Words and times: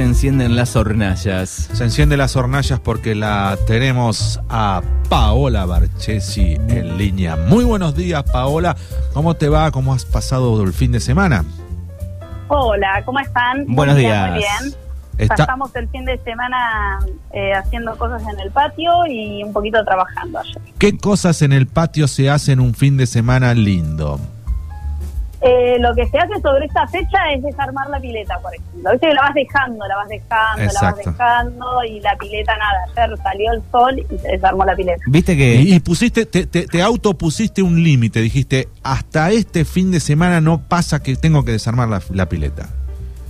se 0.00 0.06
encienden 0.06 0.56
las 0.56 0.76
hornallas. 0.76 1.50
Se 1.74 1.84
encienden 1.84 2.16
las 2.20 2.34
hornallas 2.34 2.80
porque 2.80 3.14
la 3.14 3.58
tenemos 3.66 4.40
a 4.48 4.80
Paola 5.10 5.66
Barchesi 5.66 6.54
en 6.54 6.96
línea. 6.96 7.36
Muy 7.36 7.64
buenos 7.64 7.94
días, 7.94 8.22
Paola. 8.22 8.74
¿Cómo 9.12 9.34
te 9.34 9.50
va? 9.50 9.70
¿Cómo 9.70 9.92
has 9.92 10.06
pasado 10.06 10.62
el 10.64 10.72
fin 10.72 10.90
de 10.90 11.00
semana? 11.00 11.44
Hola, 12.48 13.02
¿cómo 13.04 13.20
están? 13.20 13.66
Buenos 13.68 13.96
Muy 13.96 14.04
días. 14.06 14.30
Muy 14.30 14.38
bien. 14.38 14.74
Está- 15.18 15.36
Pasamos 15.36 15.76
el 15.76 15.86
fin 15.90 16.06
de 16.06 16.16
semana 16.24 17.00
eh, 17.34 17.52
haciendo 17.52 17.94
cosas 17.98 18.22
en 18.22 18.40
el 18.40 18.50
patio 18.52 18.90
y 19.06 19.42
un 19.44 19.52
poquito 19.52 19.84
trabajando 19.84 20.38
ayer. 20.38 20.62
¿Qué 20.78 20.96
cosas 20.96 21.42
en 21.42 21.52
el 21.52 21.66
patio 21.66 22.08
se 22.08 22.30
hacen 22.30 22.58
un 22.58 22.72
fin 22.72 22.96
de 22.96 23.06
semana 23.06 23.52
lindo? 23.52 24.18
Eh, 25.42 25.78
lo 25.80 25.94
que 25.94 26.06
se 26.06 26.18
hace 26.18 26.38
sobre 26.42 26.66
esta 26.66 26.86
fecha 26.88 27.32
es 27.34 27.42
desarmar 27.42 27.88
la 27.88 27.98
pileta, 27.98 28.38
por 28.40 28.54
ejemplo. 28.54 28.90
Viste 28.92 29.08
que 29.08 29.14
la 29.14 29.22
vas 29.22 29.34
dejando, 29.34 29.86
la 29.86 29.96
vas 29.96 30.08
dejando, 30.08 30.72
la 30.72 30.80
vas 30.82 30.96
dejando 30.96 31.84
y 31.84 32.00
la 32.00 32.16
pileta 32.16 32.56
nada. 32.58 33.06
Ayer 33.06 33.18
salió 33.22 33.52
el 33.52 33.62
sol 33.70 34.06
y 34.10 34.18
se 34.18 34.28
desarmó 34.28 34.64
la 34.66 34.76
pileta. 34.76 35.02
Viste 35.06 35.36
que 35.36 35.54
Y, 35.54 35.74
y 35.74 35.80
pusiste, 35.80 36.26
te, 36.26 36.46
te, 36.46 36.66
te 36.66 36.82
autopusiste 36.82 37.62
un 37.62 37.82
límite, 37.82 38.20
dijiste, 38.20 38.68
hasta 38.82 39.30
este 39.30 39.64
fin 39.64 39.90
de 39.90 40.00
semana 40.00 40.42
no 40.42 40.60
pasa 40.60 41.02
que 41.02 41.16
tengo 41.16 41.42
que 41.44 41.52
desarmar 41.52 41.88
la, 41.88 42.02
la 42.10 42.28
pileta. 42.28 42.68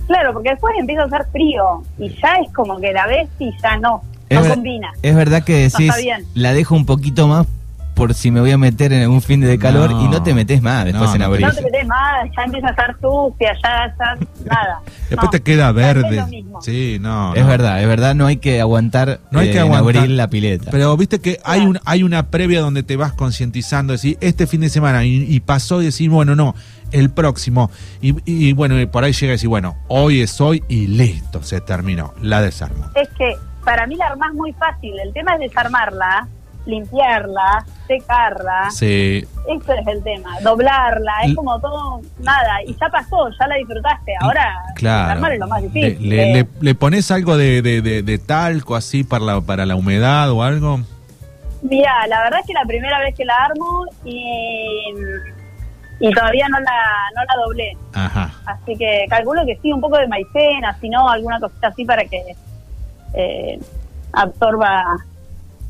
Claro, 0.07 0.33
porque 0.33 0.49
después 0.49 0.73
empieza 0.77 1.03
a 1.03 1.05
hacer 1.05 1.25
frío 1.31 1.83
y 1.97 2.09
ya 2.09 2.35
es 2.43 2.51
como 2.53 2.77
que 2.81 2.91
la 2.91 3.07
ves 3.07 3.29
y 3.39 3.51
ya 3.61 3.77
no, 3.77 4.01
es, 4.27 4.41
no 4.41 4.53
combina. 4.55 4.91
es 5.01 5.15
verdad 5.15 5.43
que 5.45 5.53
decís, 5.69 5.93
la 6.33 6.53
dejo 6.53 6.75
un 6.75 6.85
poquito 6.85 7.29
más 7.29 7.47
por 8.01 8.15
si 8.15 8.31
me 8.31 8.39
voy 8.39 8.49
a 8.49 8.57
meter 8.57 8.91
en 8.93 9.03
algún 9.03 9.21
fin 9.21 9.41
de 9.41 9.59
calor 9.59 9.91
No. 9.91 10.03
y 10.03 10.07
no 10.07 10.23
te 10.23 10.33
metes 10.33 10.59
más 10.59 10.85
después 10.85 11.07
No, 11.07 11.15
en 11.17 11.21
abril. 11.21 11.45
No 11.45 11.53
te 11.53 11.61
metes 11.61 11.85
más, 11.85 12.27
ya 12.35 12.43
empieza 12.45 12.65
a 12.65 12.69
estar 12.71 12.95
sucia, 12.99 13.53
ya, 13.63 13.95
ya, 13.95 14.25
nada. 14.43 14.81
Después 15.11 15.23
No, 15.25 15.29
te 15.29 15.41
queda 15.43 15.71
verde. 15.71 16.15
lo 16.15 16.25
mismo. 16.25 16.61
Sí, 16.63 16.97
no. 16.99 17.35
Es 17.35 17.45
verdad, 17.45 17.79
es 17.79 17.87
verdad, 17.87 18.15
no 18.15 18.25
hay 18.25 18.37
que 18.37 18.59
aguantar 18.59 19.19
No 19.29 19.39
hay 19.39 19.49
eh, 19.49 19.51
que 19.51 19.59
en 19.59 19.71
abril 19.75 20.17
la 20.17 20.31
pileta. 20.31 20.71
Pero 20.71 20.97
viste 20.97 21.19
que 21.21 21.39
hay, 21.43 21.61
un, 21.61 21.79
hay 21.85 22.01
una 22.01 22.31
previa 22.31 22.61
donde 22.61 22.81
te 22.81 22.95
vas 22.95 23.13
concientizando, 23.13 23.93
decir, 23.93 24.17
este 24.19 24.47
fin 24.47 24.61
de 24.61 24.69
semana, 24.69 25.05
y, 25.05 25.23
y 25.31 25.39
pasó 25.39 25.83
y 25.83 25.85
decir, 25.85 26.09
bueno, 26.09 26.35
no, 26.35 26.55
el 26.91 27.11
próximo. 27.11 27.69
Y, 28.01 28.15
y 28.25 28.53
bueno, 28.53 28.79
y 28.81 28.87
por 28.87 29.03
ahí 29.03 29.13
llega 29.13 29.33
y 29.33 29.35
decir, 29.35 29.49
bueno, 29.49 29.77
hoy 29.89 30.21
es 30.21 30.41
hoy 30.41 30.63
y 30.67 30.87
listo, 30.87 31.43
se 31.43 31.61
terminó, 31.61 32.15
la 32.19 32.41
desarmo. 32.41 32.85
Es 32.95 33.09
que 33.09 33.35
para 33.63 33.85
mí 33.85 33.95
la 33.95 34.07
armás 34.07 34.33
muy 34.33 34.53
fácil. 34.53 34.91
El 35.05 35.13
tema 35.13 35.35
es 35.35 35.41
desarmarla, 35.51 36.27
limpiarla, 36.65 37.65
secarla. 37.87 38.69
Sí, 38.71 39.25
Eso 39.47 39.73
es 39.73 39.87
el 39.87 40.03
tema. 40.03 40.39
Doblarla. 40.41 41.11
Es 41.25 41.35
como 41.35 41.59
todo, 41.59 42.01
nada. 42.19 42.61
Y 42.65 42.75
ya 42.79 42.87
pasó, 42.89 43.29
ya 43.39 43.47
la 43.47 43.55
disfrutaste. 43.55 44.13
Ahora, 44.21 44.53
claro. 44.75 45.07
desarmar 45.07 45.31
es 45.33 45.39
lo 45.39 45.47
más 45.47 45.61
difícil. 45.63 46.09
le- 46.09 46.31
eh. 46.31 46.33
le- 46.33 46.47
le 46.59 46.75
pones 46.75 47.09
algo 47.11 47.37
de, 47.37 47.61
de- 47.61 47.81
de- 47.81 48.03
de 48.03 48.17
talco 48.19 48.75
así 48.75 49.03
para 49.03 49.25
la, 49.25 49.41
para 49.41 49.65
la 49.65 49.75
humedad 49.75 50.29
o 50.31 50.43
algo? 50.43 50.79
Mirá, 51.63 52.07
la 52.07 52.21
verdad 52.23 52.39
es 52.41 52.47
que 52.47 52.53
la 52.53 52.65
primera 52.65 52.99
vez 52.99 53.15
que 53.15 53.23
la 53.25 53.35
armo 53.35 53.85
y, 54.03 54.93
y 55.99 56.11
todavía 56.11 56.47
no 56.49 56.59
la, 56.59 56.71
no 57.15 57.23
la 57.23 57.43
doblé. 57.45 57.77
Ajá. 57.93 58.31
Así 58.45 58.75
que 58.77 59.05
calculo 59.09 59.45
que 59.45 59.57
sí, 59.61 59.71
un 59.71 59.81
poco 59.81 59.97
de 59.97 60.07
maicena, 60.07 60.75
si 60.81 60.89
no, 60.89 61.07
alguna 61.09 61.39
cosita 61.39 61.67
así 61.67 61.85
para 61.85 62.03
que 62.05 62.35
eh, 63.13 63.59
absorba, 64.13 64.95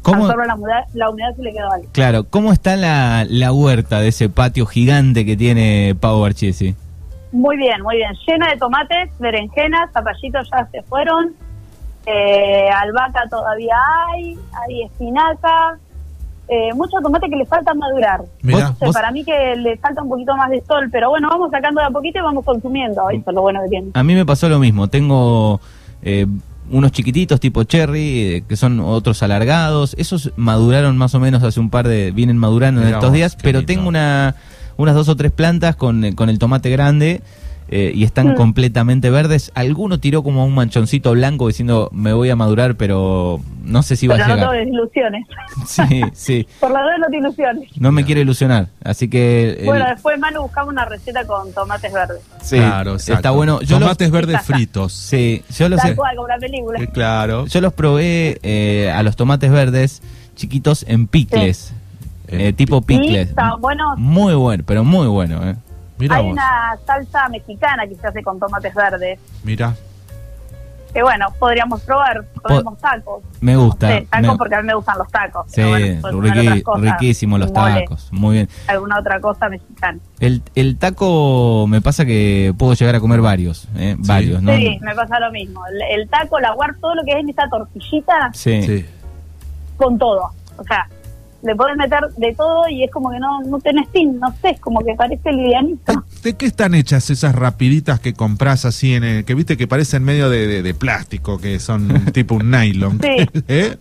¿Cómo, 0.01 0.27
la, 0.27 0.55
humedad, 0.55 0.83
la 0.93 1.09
humedad 1.09 1.29
si 1.35 1.43
le 1.43 1.53
quedó 1.53 1.71
algo. 1.71 1.87
claro, 1.91 2.23
¿cómo 2.23 2.51
está 2.51 2.75
la, 2.75 3.25
la 3.29 3.53
huerta 3.53 3.99
de 3.99 4.07
ese 4.07 4.29
patio 4.29 4.65
gigante 4.65 5.25
que 5.25 5.37
tiene 5.37 5.95
Pau 5.99 6.21
Barchesi? 6.21 6.75
Muy 7.31 7.55
bien, 7.57 7.81
muy 7.83 7.97
bien. 7.97 8.11
Llena 8.27 8.49
de 8.49 8.57
tomates, 8.57 9.09
berenjenas, 9.19 9.91
zapallitos 9.93 10.49
ya 10.51 10.67
se 10.71 10.81
fueron, 10.83 11.33
eh, 12.05 12.69
albahaca 12.69 13.21
todavía 13.29 13.75
hay, 14.11 14.37
hay 14.67 14.83
espinaca, 14.83 15.77
eh, 16.47 16.73
mucho 16.73 16.97
tomate 17.01 17.29
que 17.29 17.35
le 17.35 17.45
falta 17.45 17.73
madurar. 17.73 18.21
Mirá. 18.41 18.73
Vos- 18.79 18.93
para 18.93 19.11
mí 19.11 19.23
que 19.23 19.55
le 19.55 19.77
falta 19.77 20.01
un 20.01 20.09
poquito 20.09 20.35
más 20.35 20.49
de 20.49 20.61
sol, 20.61 20.89
pero 20.91 21.09
bueno, 21.11 21.29
vamos 21.29 21.51
sacando 21.51 21.79
de 21.79 21.87
a 21.87 21.91
poquito 21.91 22.19
y 22.19 22.21
vamos 22.21 22.43
consumiendo. 22.43 23.09
Eso 23.09 23.23
es 23.29 23.33
lo 23.35 23.41
bueno 23.41 23.61
que 23.63 23.69
tiene. 23.69 23.91
A 23.93 24.03
mí 24.03 24.15
me 24.15 24.25
pasó 24.25 24.49
lo 24.49 24.59
mismo, 24.59 24.87
tengo 24.89 25.61
eh, 26.01 26.25
unos 26.71 26.91
chiquititos 26.91 27.39
tipo 27.39 27.63
cherry, 27.63 28.19
eh, 28.19 28.43
que 28.47 28.55
son 28.55 28.79
otros 28.79 29.21
alargados, 29.23 29.95
esos 29.97 30.31
maduraron 30.35 30.97
más 30.97 31.13
o 31.15 31.19
menos 31.19 31.43
hace 31.43 31.59
un 31.59 31.69
par 31.69 31.87
de, 31.87 32.11
vienen 32.11 32.37
madurando 32.37 32.81
en 32.81 32.87
estos 32.87 33.03
vos, 33.03 33.13
días, 33.13 33.37
pero 33.41 33.59
lindo. 33.59 33.73
tengo 33.73 33.87
una, 33.87 34.35
unas 34.77 34.95
dos 34.95 35.09
o 35.09 35.15
tres 35.15 35.31
plantas 35.31 35.75
con, 35.75 36.03
eh, 36.03 36.15
con 36.15 36.29
el 36.29 36.39
tomate 36.39 36.69
grande 36.69 37.21
eh, 37.71 37.91
y 37.95 38.03
están 38.03 38.33
Mm. 38.33 38.35
completamente 38.35 39.09
verdes. 39.09 39.51
Alguno 39.55 39.99
tiró 39.99 40.23
como 40.23 40.45
un 40.45 40.53
manchoncito 40.53 41.11
blanco 41.13 41.47
diciendo 41.47 41.89
me 41.93 42.11
voy 42.13 42.29
a 42.29 42.35
madurar, 42.35 42.75
pero 42.75 43.39
no 43.63 43.81
sé 43.81 43.95
si 43.95 44.07
va 44.07 44.15
a 44.15 44.17
no 44.27 44.35
llegar. 44.35 44.51
te 44.51 44.63
ilusiones. 44.63 45.25
Sí, 45.65 46.01
sí, 46.13 46.47
Por 46.59 46.71
la 46.71 46.81
duda 46.81 46.97
no 46.99 47.07
te 47.07 47.17
ilusiones. 47.17 47.69
no 47.77 47.91
me 47.91 48.03
quiero 48.05 48.21
ilusionar, 48.21 48.67
así 48.83 49.07
que... 49.09 49.61
Bueno, 49.65 49.85
después 49.87 50.17
Manu 50.19 50.41
buscamos 50.43 50.71
una 50.73 50.85
receta 50.85 51.25
con 51.25 51.51
tomates 51.53 51.91
verdes. 51.93 52.21
sí, 52.41 52.57
claro, 52.57 52.93
exacto. 52.93 53.13
está 53.13 53.31
bueno. 53.31 53.61
Yo 53.61 53.79
los, 53.79 53.87
Tomates 53.87 54.11
verdes 54.11 54.35
Está, 54.35 54.41
está. 54.41 54.53
fritos. 54.55 54.93
sí, 54.93 55.43
yo 55.57 55.69
los, 55.69 55.79
Tal 55.81 55.95
cual, 55.95 56.15
como 56.15 56.25
una 56.25 56.37
película. 56.37 56.79
Eh, 56.81 56.87
claro. 56.87 57.45
Yo 57.47 57.61
los 57.61 57.73
probé 57.73 58.39
eh, 58.43 58.91
a 58.93 59.01
los 59.03 59.15
tomates 59.15 59.51
verdes 59.51 60.01
chiquitos 60.35 60.83
en 60.87 61.07
picles, 61.07 61.73
En 62.27 62.41
eh, 62.41 62.53
tipo 62.53 62.81
picles. 62.81 63.29
están 63.29 63.59
buenos. 63.61 63.97
Muy 63.97 64.33
bueno, 64.33 64.63
pero 64.65 64.83
muy 64.83 65.07
bueno. 65.07 65.39
Eh. 65.49 65.55
Mira 66.01 66.17
Hay 66.17 66.23
vos, 66.23 66.33
una 66.33 66.77
salsa 66.85 67.29
mexicana 67.29 67.87
que 67.87 67.95
se 67.95 68.07
hace 68.07 68.21
con 68.23 68.39
tomates 68.39 68.73
verdes. 68.73 69.19
mira. 69.43 69.73
Que 70.93 71.01
bueno, 71.01 71.27
podríamos 71.39 71.79
probar. 71.83 72.25
Comemos 72.41 72.77
tacos. 72.79 73.23
Me 73.39 73.55
gusta. 73.55 73.87
No 73.87 73.95
sé, 73.95 74.07
tacos 74.11 74.27
me- 74.31 74.37
porque 74.37 74.55
a 74.55 74.61
mí 74.61 74.67
me 74.67 74.73
gustan 74.73 74.97
los 74.97 75.07
tacos. 75.09 75.45
Sí, 75.49 75.63
bueno, 75.63 76.21
riquísimos 76.81 77.39
los 77.39 77.49
mole, 77.53 77.81
tacos. 77.83 78.09
Muy 78.11 78.33
bien. 78.35 78.49
Alguna 78.67 78.99
otra 78.99 79.21
cosa 79.21 79.47
mexicana. 79.47 79.99
El, 80.19 80.41
el 80.53 80.77
taco 80.77 81.65
me 81.69 81.79
pasa 81.79 82.03
que 82.05 82.53
puedo 82.57 82.73
llegar 82.73 82.95
a 82.95 82.99
comer 82.99 83.21
varios. 83.21 83.69
eh, 83.77 83.95
Sí. 84.01 84.05
Varios, 84.05 84.41
¿no? 84.41 84.53
Sí, 84.53 84.77
me 84.81 84.93
pasa 84.93 85.17
lo 85.21 85.31
mismo. 85.31 85.61
El, 85.67 86.01
el 86.01 86.09
taco, 86.09 86.41
la 86.41 86.53
guar, 86.55 86.75
todo 86.81 86.93
lo 86.95 87.03
que 87.05 87.11
es 87.11 87.19
en 87.19 87.29
esa 87.29 87.47
tortillita, 87.49 88.29
Sí. 88.33 88.61
Sí. 88.63 88.85
con 89.77 89.97
todo. 89.97 90.29
O 90.57 90.63
sea, 90.65 90.89
le 91.43 91.55
podés 91.55 91.75
meter 91.77 91.99
de 92.17 92.33
todo 92.35 92.67
y 92.69 92.83
es 92.83 92.91
como 92.91 93.09
que 93.11 93.19
no, 93.19 93.41
no 93.41 93.59
tenés 93.59 93.87
fin, 93.89 94.19
no 94.19 94.31
sé, 94.41 94.49
es 94.51 94.59
como 94.59 94.81
que 94.81 94.93
parece 94.95 95.31
livianito. 95.31 96.03
¿De 96.23 96.35
qué 96.35 96.45
están 96.45 96.75
hechas 96.75 97.09
esas 97.09 97.33
rapiditas 97.35 97.99
que 97.99 98.13
compras 98.13 98.65
así 98.65 98.93
en 98.95 99.03
el, 99.03 99.25
que 99.25 99.33
viste 99.35 99.57
que 99.57 99.67
parecen 99.67 100.03
medio 100.03 100.29
de, 100.29 100.47
de- 100.47 100.61
de 100.63 100.73
plástico, 100.73 101.39
que 101.39 101.59
son 101.59 102.05
tipo 102.13 102.35
un 102.35 102.51
nylon? 102.51 102.99
Sí. 103.01 103.15
¿Eh? 103.47 103.77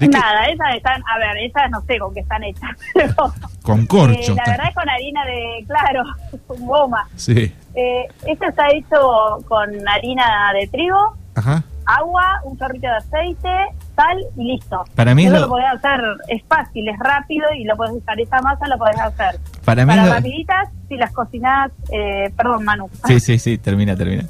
Nada, 0.00 0.46
esas 0.46 0.74
están, 0.76 1.00
a 1.12 1.18
ver, 1.18 1.36
esas 1.44 1.70
no 1.70 1.80
sé 1.82 1.98
con 1.98 2.12
qué 2.14 2.20
están 2.20 2.42
hechas, 2.44 2.70
pero 2.94 3.14
Con 3.62 3.80
eh, 3.82 3.86
corcho. 3.86 4.34
la 4.34 4.44
verdad 4.50 4.66
es 4.68 4.74
con 4.74 4.88
harina 4.88 5.24
de, 5.24 5.64
claro, 5.66 6.02
con 6.46 6.66
goma. 6.66 7.08
Sí. 7.16 7.52
Eh, 7.74 8.06
está 8.26 8.68
hecho 8.72 9.38
con 9.48 9.70
harina 9.88 10.52
de 10.58 10.66
trigo, 10.68 11.16
Ajá. 11.34 11.64
agua, 11.86 12.40
un 12.44 12.56
chorrito 12.58 12.86
de 12.88 12.96
aceite, 12.96 13.48
sal 13.96 14.18
y 14.36 14.44
listo. 14.44 14.84
Para 14.94 15.14
mí 15.14 15.22
es 15.24 15.28
Eso 15.28 15.36
lo- 15.40 15.46
lo 15.46 15.48
podés 15.50 15.66
hacer, 15.72 16.00
es 16.28 16.42
fácil, 16.44 16.88
es 16.88 16.98
rápido 16.98 17.46
y 17.56 17.64
lo 17.64 17.76
podés 17.76 17.92
usar. 17.94 18.20
Esa 18.20 18.40
masa 18.40 18.66
la 18.66 18.76
podés 18.76 18.98
hacer. 19.00 19.38
Para 19.64 19.84
mí 19.84 19.90
Para 19.94 20.06
lo- 20.06 20.14
rapiditas, 20.14 20.68
si 20.88 20.96
las 20.96 21.12
cocinás, 21.12 21.70
eh, 21.90 22.32
perdón 22.36 22.64
Manu, 22.64 22.88
Sí, 23.06 23.20
sí, 23.20 23.38
sí, 23.38 23.58
termina, 23.58 23.96
termina. 23.96 24.24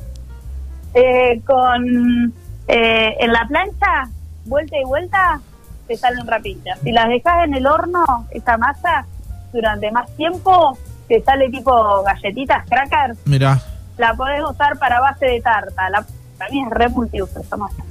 Eh, 0.94 1.40
con 1.46 2.32
eh, 2.68 3.16
en 3.20 3.32
la 3.32 3.46
plancha, 3.48 4.08
vuelta 4.44 4.76
y 4.78 4.84
vuelta, 4.84 5.40
te 5.88 5.96
salen 5.96 6.26
rapiditas. 6.26 6.78
Si 6.80 6.92
las 6.92 7.08
dejas 7.08 7.44
en 7.44 7.54
el 7.54 7.66
horno, 7.66 8.26
esa 8.30 8.56
masa, 8.58 9.06
durante 9.52 9.90
más 9.90 10.10
tiempo, 10.16 10.76
te 11.08 11.20
sale 11.22 11.50
tipo 11.50 12.02
galletitas, 12.04 12.64
crackers, 12.68 13.18
Mira, 13.26 13.58
la 13.98 14.14
podés 14.14 14.42
usar 14.42 14.78
para 14.78 15.00
base 15.00 15.26
de 15.26 15.40
tarta. 15.40 15.90
La, 15.90 16.04
para 16.42 16.52
mí 16.52 16.62
es 16.64 16.70
re 16.70 16.88
multiuso. 16.88 17.40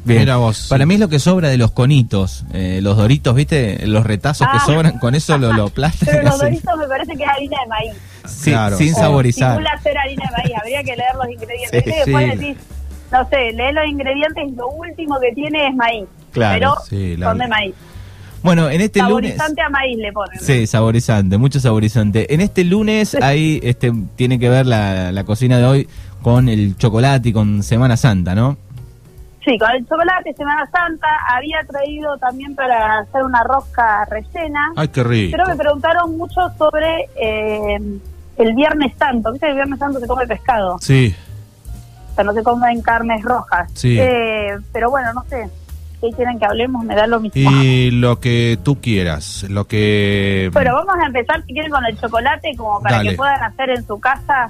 Bien. 0.03 0.19
Mira 0.19 0.36
vos. 0.38 0.68
Para 0.69 0.86
mí 0.86 0.95
es 0.95 1.00
lo 1.00 1.07
que 1.07 1.19
sobra 1.19 1.48
de 1.50 1.57
los 1.57 1.71
conitos, 1.71 2.44
eh, 2.53 2.80
los 2.81 2.98
doritos, 2.98 3.33
¿viste? 3.33 3.86
Los 3.88 4.06
retazos 4.06 4.48
que 4.50 4.57
Ah. 4.57 4.65
sobran, 4.65 5.00
con 5.00 5.15
eso 5.15 5.38
lo, 5.38 5.53
lo 5.53 5.68
aplastan. 5.68 6.09
Pero 6.12 6.24
los 6.24 6.39
doritos 6.39 6.77
me 6.77 6.88
parece 6.88 7.15
que 7.15 7.24
es 7.24 7.30
harina 7.30 7.57
de 7.62 7.68
maíz. 7.69 7.94
Sí, 8.25 8.51
Claro. 8.51 8.77
sin 8.77 8.94
saborizar. 8.94 9.53
Simula 9.53 9.80
ser 9.81 9.98
harina 9.98 10.24
de 10.25 10.38
maíz, 10.44 10.51
habría 10.59 10.83
que 10.83 10.95
leer 10.98 11.15
los 11.15 11.30
ingredientes. 11.30 11.69
Sí, 11.69 11.75
Viste 11.77 11.92
que 11.92 11.98
después 12.12 12.31
sí. 12.31 12.38
decís, 12.38 12.57
no 13.12 13.30
sé, 13.30 13.51
lee 13.53 13.74
los 13.74 13.86
ingredientes 13.88 14.44
y 14.48 14.56
lo 14.56 14.68
último 14.69 15.19
que 15.21 15.31
tiene 15.33 15.68
es 15.68 15.75
maíz. 15.75 16.06
Claro, 16.31 16.59
pero 16.59 16.75
sí, 16.89 17.15
la- 17.18 17.27
son 17.30 17.38
de 17.38 17.48
maíz. 17.48 17.74
Bueno, 18.44 18.69
en 18.71 18.81
este 18.81 19.00
lunes... 19.03 19.36
Saborizante 19.38 19.62
a 19.62 19.69
maíz 19.69 19.98
le 20.00 20.12
ponen. 20.12 20.39
Sí, 20.39 20.65
saborizante, 20.65 21.38
mucho 21.38 21.59
saborizante. 21.59 22.33
En 22.33 22.42
este 22.42 22.63
lunes 22.63 23.15
ahí 23.21 23.59
este, 23.63 23.94
tiene 24.15 24.39
que 24.39 24.50
ver 24.50 24.65
la, 24.65 25.12
la 25.12 25.24
cocina 25.24 25.59
de 25.59 25.65
hoy 25.65 25.88
con 26.21 26.50
el 26.50 26.77
chocolate 26.77 27.29
y 27.29 27.33
con 27.33 27.63
Semana 27.63 27.97
Santa, 27.97 28.35
¿no? 28.35 28.57
Sí, 29.44 29.57
con 29.57 29.71
el 29.71 29.83
chocolate, 29.88 30.33
Semana 30.35 30.69
Santa, 30.71 31.07
había 31.35 31.59
traído 31.68 32.15
también 32.18 32.53
para 32.53 33.00
hacer 33.00 33.23
una 33.23 33.44
rosca 33.44 34.06
rellena, 34.06 34.71
Ay, 34.75 34.89
qué 34.89 35.03
rico. 35.03 35.35
pero 35.35 35.50
me 35.50 35.56
preguntaron 35.56 36.15
mucho 36.15 36.41
sobre 36.59 37.09
eh, 37.15 37.79
el 38.38 38.53
Viernes 38.53 38.94
Santo. 39.00 39.31
¿Viste 39.31 39.47
que 39.47 39.51
el 39.51 39.57
Viernes 39.57 39.79
Santo 39.79 40.00
se 40.00 40.07
come 40.07 40.27
pescado? 40.27 40.77
Sí. 40.79 41.15
O 42.12 42.15
sea, 42.15 42.24
no 42.24 42.33
se 42.33 42.44
comen 42.44 42.81
carnes 42.81 43.24
rojas. 43.24 43.71
Sí. 43.74 43.97
Eh, 44.00 44.57
pero 44.71 44.91
bueno, 44.91 45.12
no 45.13 45.24
sé. 45.27 45.50
¿Qué 46.01 46.09
quieren 46.15 46.38
que 46.39 46.45
hablemos? 46.45 46.83
Me 46.83 46.95
da 46.95 47.07
lo 47.07 47.19
mismo. 47.19 47.51
Y 47.51 47.91
lo 47.91 48.19
que 48.19 48.57
tú 48.63 48.81
quieras, 48.81 49.45
lo 49.50 49.65
que... 49.65 50.50
Pero 50.51 50.74
vamos 50.74 50.95
a 51.01 51.06
empezar, 51.06 51.44
si 51.45 51.53
quieren, 51.53 51.71
con 51.71 51.85
el 51.85 52.00
chocolate, 52.00 52.56
como 52.57 52.81
para 52.81 52.97
Dale. 52.97 53.12
que 53.12 53.15
puedan 53.15 53.41
hacer 53.44 53.69
en 53.69 53.85
su 53.85 54.00
casa 54.00 54.47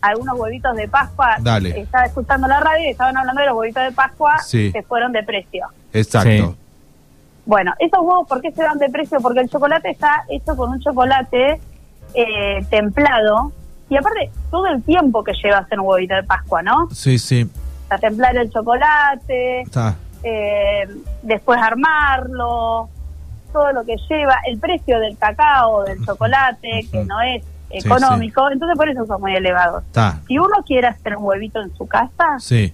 algunos 0.00 0.38
huevitos 0.38 0.76
de 0.76 0.88
Pascua. 0.88 1.36
Dale. 1.40 1.80
Estaba 1.80 2.06
escuchando 2.06 2.46
la 2.48 2.60
radio 2.60 2.86
y 2.86 2.90
estaban 2.90 3.16
hablando 3.16 3.40
de 3.40 3.48
los 3.48 3.56
huevitos 3.56 3.82
de 3.82 3.92
Pascua 3.92 4.38
Sí. 4.38 4.70
que 4.72 4.82
fueron 4.82 5.12
de 5.12 5.22
precio. 5.22 5.66
Exacto. 5.92 6.28
Sí. 6.30 6.56
Bueno, 7.46 7.72
esos 7.78 8.00
huevos, 8.00 8.28
¿por 8.28 8.40
qué 8.42 8.52
se 8.52 8.62
dan 8.62 8.78
de 8.78 8.88
precio? 8.90 9.18
Porque 9.20 9.40
el 9.40 9.48
chocolate 9.48 9.90
está 9.90 10.24
hecho 10.28 10.54
con 10.56 10.70
un 10.70 10.80
chocolate 10.80 11.60
eh, 12.14 12.64
templado. 12.70 13.52
Y 13.90 13.96
aparte, 13.96 14.30
todo 14.50 14.66
el 14.66 14.82
tiempo 14.82 15.24
que 15.24 15.32
lleva 15.42 15.58
hacer 15.58 15.80
un 15.80 15.86
huevito 15.86 16.14
de 16.14 16.22
Pascua, 16.24 16.62
¿no? 16.62 16.88
Sí, 16.90 17.18
sí. 17.18 17.50
O 17.84 17.88
sea, 17.88 17.98
templar 17.98 18.36
el 18.36 18.50
chocolate, 18.50 19.62
Está. 19.62 19.96
eh, 20.22 20.86
después 21.22 21.58
armarlo, 21.60 22.88
todo 23.52 23.72
lo 23.72 23.84
que 23.84 23.96
lleva, 24.08 24.36
el 24.46 24.58
precio 24.58 25.00
del 25.00 25.16
cacao, 25.16 25.84
del 25.84 26.04
chocolate, 26.04 26.86
que 26.92 27.04
no 27.06 27.20
es 27.22 27.42
económico, 27.70 28.50
entonces 28.50 28.76
por 28.76 28.88
eso 28.88 29.06
son 29.06 29.20
muy 29.20 29.34
elevados. 29.34 29.84
Si 30.26 30.38
uno 30.38 30.56
quiere 30.66 30.86
hacer 30.88 31.16
un 31.16 31.24
huevito 31.24 31.60
en 31.60 31.74
su 31.76 31.86
casa, 31.86 32.38
Sí. 32.38 32.72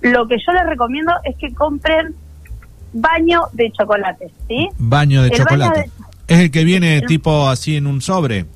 lo 0.00 0.26
que 0.28 0.36
yo 0.38 0.52
les 0.52 0.66
recomiendo 0.66 1.12
es 1.24 1.36
que 1.36 1.52
compren 1.54 2.14
baño 2.92 3.42
de 3.52 3.70
chocolate, 3.72 4.30
¿sí? 4.48 4.68
Baño 4.78 5.22
de 5.22 5.28
El 5.28 5.32
baño 5.32 5.44
chocolate. 5.44 5.80
de- 5.80 5.90
Es 6.34 6.40
el 6.40 6.50
que 6.50 6.64
viene 6.64 6.98
El- 6.98 7.06
tipo 7.06 7.48
así 7.48 7.76
en 7.76 7.86
un 7.86 8.00
sobre. 8.00 8.46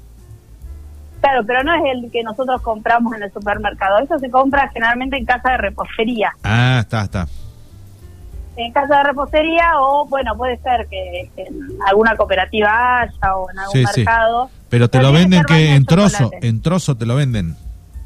Claro, 1.21 1.45
pero 1.47 1.63
no 1.63 1.73
es 1.75 1.83
el 1.95 2.11
que 2.11 2.23
nosotros 2.23 2.61
compramos 2.63 3.15
en 3.15 3.23
el 3.23 3.33
supermercado, 3.33 3.99
eso 4.01 4.19
se 4.19 4.29
compra 4.31 4.69
generalmente 4.73 5.17
en 5.17 5.25
casa 5.25 5.51
de 5.53 5.57
repostería. 5.59 6.33
Ah, 6.43 6.79
está, 6.81 7.03
está. 7.03 7.29
En 8.57 8.73
casa 8.73 8.99
de 8.99 9.05
repostería 9.05 9.71
o, 9.79 10.07
bueno, 10.07 10.37
puede 10.37 10.59
ser 10.59 10.87
que, 10.89 11.31
en 11.37 11.79
alguna 11.87 12.17
cooperativa 12.17 13.01
haya 13.03 13.37
o 13.37 13.51
en 13.51 13.59
algún 13.59 13.73
Sí, 13.73 13.85
sí. 13.95 14.05
Pero 14.73 14.89
te 14.89 15.03
lo 15.03 15.13
venden 15.13 15.45
que 15.45 15.75
en 15.75 15.85
trozo, 15.85 16.25
chocolate. 16.25 16.49
en 16.49 16.63
trozo 16.63 16.97
te 16.97 17.05
lo 17.05 17.15
venden. 17.15 17.55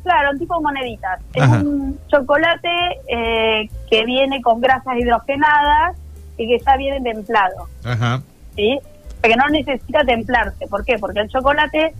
Claro, 0.03 0.33
un 0.33 0.39
tipo 0.41 0.57
de 0.57 0.63
moneditas. 0.63 1.21
Es 1.33 1.49
un 1.49 1.97
chocolate 2.09 2.69
eh, 3.07 3.71
que 3.89 4.05
viene 4.05 4.43
con 4.43 4.61
grasas 4.61 4.97
hidrogenadas 4.99 5.97
y 6.37 6.49
que 6.49 6.59
ya 6.59 6.77
viene 6.77 7.01
templado, 7.01 7.69
Ajá. 7.85 8.21
¿sí? 8.57 8.81
Que 9.23 9.37
no 9.37 9.47
necesita 9.49 10.03
templarse. 10.03 10.67
¿Por 10.67 10.85
qué? 10.85 10.99
Porque 10.99 11.21
el 11.21 11.29
chocolate, 11.29 11.95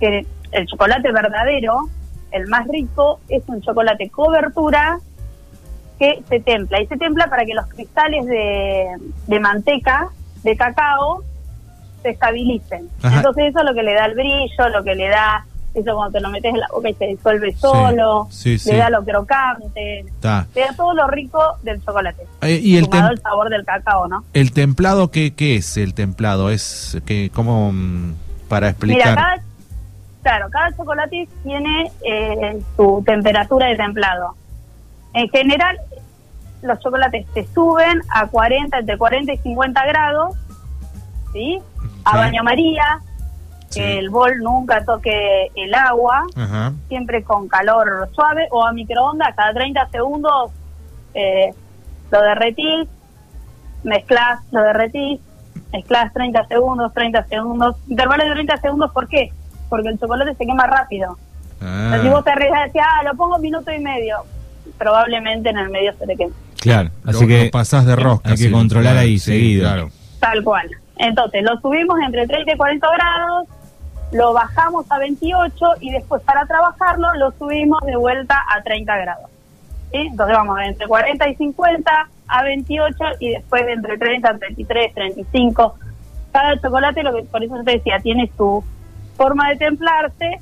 que 0.00 0.26
el 0.50 0.66
chocolate 0.66 1.12
verdadero, 1.12 1.88
el 2.32 2.48
más 2.48 2.66
rico, 2.66 3.20
es 3.28 3.44
un 3.46 3.62
chocolate 3.62 4.10
cobertura 4.10 4.98
que 5.96 6.24
se 6.28 6.40
templa. 6.40 6.82
Y 6.82 6.88
se 6.88 6.96
templa 6.96 7.30
para 7.30 7.44
que 7.44 7.54
los 7.54 7.68
cristales 7.68 8.26
de, 8.26 8.96
de 9.28 9.38
manteca, 9.38 10.08
de 10.42 10.56
cacao, 10.56 11.22
se 12.02 12.10
estabilicen. 12.10 12.88
Ajá. 13.02 13.16
Entonces 13.16 13.46
eso 13.50 13.58
es 13.60 13.64
lo 13.64 13.74
que 13.74 13.82
le 13.82 13.94
da 13.94 14.06
el 14.06 14.14
brillo, 14.14 14.68
lo 14.72 14.82
que 14.84 14.94
le 14.94 15.08
da, 15.08 15.44
eso 15.74 15.94
cuando 15.94 16.12
te 16.12 16.20
lo 16.20 16.30
metes 16.30 16.52
en 16.54 16.60
la 16.60 16.66
boca 16.72 16.88
y 16.88 16.94
se 16.94 17.06
disuelve 17.06 17.54
solo, 17.54 18.26
sí, 18.30 18.52
le 18.52 18.58
sí. 18.58 18.76
da 18.76 18.90
lo 18.90 19.04
crocante, 19.04 20.00
Está. 20.00 20.46
le 20.54 20.60
da 20.62 20.72
todo 20.76 20.94
lo 20.94 21.06
rico 21.08 21.40
del 21.62 21.82
chocolate. 21.84 22.22
Eh, 22.42 22.60
y 22.62 22.76
el, 22.76 22.84
el 22.92 23.20
sabor 23.20 23.48
del 23.50 23.64
cacao, 23.64 24.08
¿no? 24.08 24.24
el 24.32 24.52
templado, 24.52 25.10
¿qué, 25.10 25.34
¿qué 25.34 25.56
es 25.56 25.76
el 25.76 25.94
templado? 25.94 26.50
Es 26.50 26.98
que 27.06 27.30
como 27.34 27.72
mm, 27.72 28.14
para 28.48 28.66
Mira, 28.66 28.70
explicar. 28.70 29.14
cada, 29.14 29.42
claro, 30.22 30.48
cada 30.50 30.76
chocolate 30.76 31.28
tiene 31.42 31.92
eh, 32.04 32.60
su 32.76 33.02
temperatura 33.06 33.66
de 33.66 33.76
templado. 33.76 34.34
En 35.14 35.28
general, 35.30 35.78
los 36.62 36.78
chocolates 36.80 37.26
se 37.34 37.46
suben 37.54 38.00
a 38.10 38.26
40, 38.26 38.78
entre 38.78 38.98
40 38.98 39.32
y 39.32 39.38
50 39.38 39.86
grados, 39.86 40.36
¿sí? 41.32 41.58
A 42.04 42.10
Sí. 42.12 42.16
baño 42.16 42.42
María, 42.42 43.00
Sí. 43.68 43.80
que 43.80 43.98
el 43.98 44.08
bol 44.10 44.38
nunca 44.38 44.84
toque 44.84 45.50
el 45.54 45.74
agua, 45.74 46.24
Ajá. 46.36 46.72
siempre 46.88 47.22
con 47.22 47.48
calor 47.48 48.08
suave, 48.14 48.46
o 48.50 48.64
a 48.66 48.72
microondas, 48.72 49.34
cada 49.36 49.52
30 49.52 49.86
segundos 49.90 50.50
eh, 51.14 51.50
lo 52.10 52.22
derretís, 52.22 52.86
mezclas, 53.82 54.40
lo 54.52 54.62
derretís, 54.62 55.20
mezclas 55.72 56.12
30 56.12 56.46
segundos, 56.46 56.92
30 56.94 57.24
segundos, 57.26 57.76
intervalos 57.88 58.26
de 58.26 58.32
30 58.32 58.56
segundos, 58.58 58.92
¿por 58.92 59.08
qué? 59.08 59.32
Porque 59.68 59.88
el 59.88 59.98
chocolate 59.98 60.34
se 60.34 60.46
quema 60.46 60.66
rápido. 60.66 61.16
Ah. 61.60 61.98
si 62.00 62.08
vos 62.08 62.22
te 62.22 62.30
arriesgas 62.30 62.60
a 62.60 62.64
decir, 62.66 62.80
ah, 62.84 63.02
lo 63.04 63.16
pongo 63.16 63.34
un 63.36 63.42
minuto 63.42 63.72
y 63.72 63.80
medio, 63.80 64.18
probablemente 64.78 65.50
en 65.50 65.58
el 65.58 65.70
medio 65.70 65.92
se 65.98 66.06
te 66.06 66.16
queme. 66.16 66.32
Claro, 66.60 66.90
Lo- 67.02 67.10
así 67.10 67.26
que 67.26 67.44
lo 67.46 67.50
pasás 67.50 67.84
de 67.84 67.96
rosca. 67.96 68.28
hay 68.30 68.36
que 68.36 68.44
sí, 68.44 68.50
controlar 68.50 68.92
claro, 68.92 69.00
ahí 69.00 69.18
sí, 69.18 69.32
seguido. 69.32 69.68
Claro. 69.68 69.90
Tal 70.20 70.44
cual. 70.44 70.70
Entonces, 70.98 71.42
lo 71.42 71.58
subimos 71.60 71.98
entre 72.04 72.26
30 72.26 72.52
y 72.52 72.56
40 72.56 72.86
grados, 72.92 73.48
lo 74.12 74.32
bajamos 74.32 74.90
a 74.90 74.98
28 74.98 75.66
y 75.80 75.90
después 75.92 76.22
para 76.22 76.44
trabajarlo 76.46 77.12
lo 77.14 77.30
subimos 77.32 77.80
de 77.84 77.96
vuelta 77.96 78.36
a 78.54 78.62
30 78.62 78.96
grados. 78.96 79.30
¿Sí? 79.92 79.98
Entonces 79.98 80.36
vamos 80.36 80.58
entre 80.60 80.86
40 80.86 81.28
y 81.28 81.34
50 81.36 82.08
a 82.28 82.42
28 82.42 82.96
y 83.20 83.30
después 83.30 83.64
de 83.66 83.72
entre 83.72 83.96
30 83.98 84.28
a 84.28 84.38
33, 84.38 84.94
35. 84.94 85.74
Cada 86.32 86.60
chocolate, 86.60 87.02
lo 87.02 87.14
que 87.14 87.22
por 87.22 87.42
eso 87.42 87.54
te 87.64 87.72
decía, 87.72 87.98
tiene 88.00 88.30
su 88.36 88.62
forma 89.16 89.48
de 89.50 89.56
templarse 89.56 90.40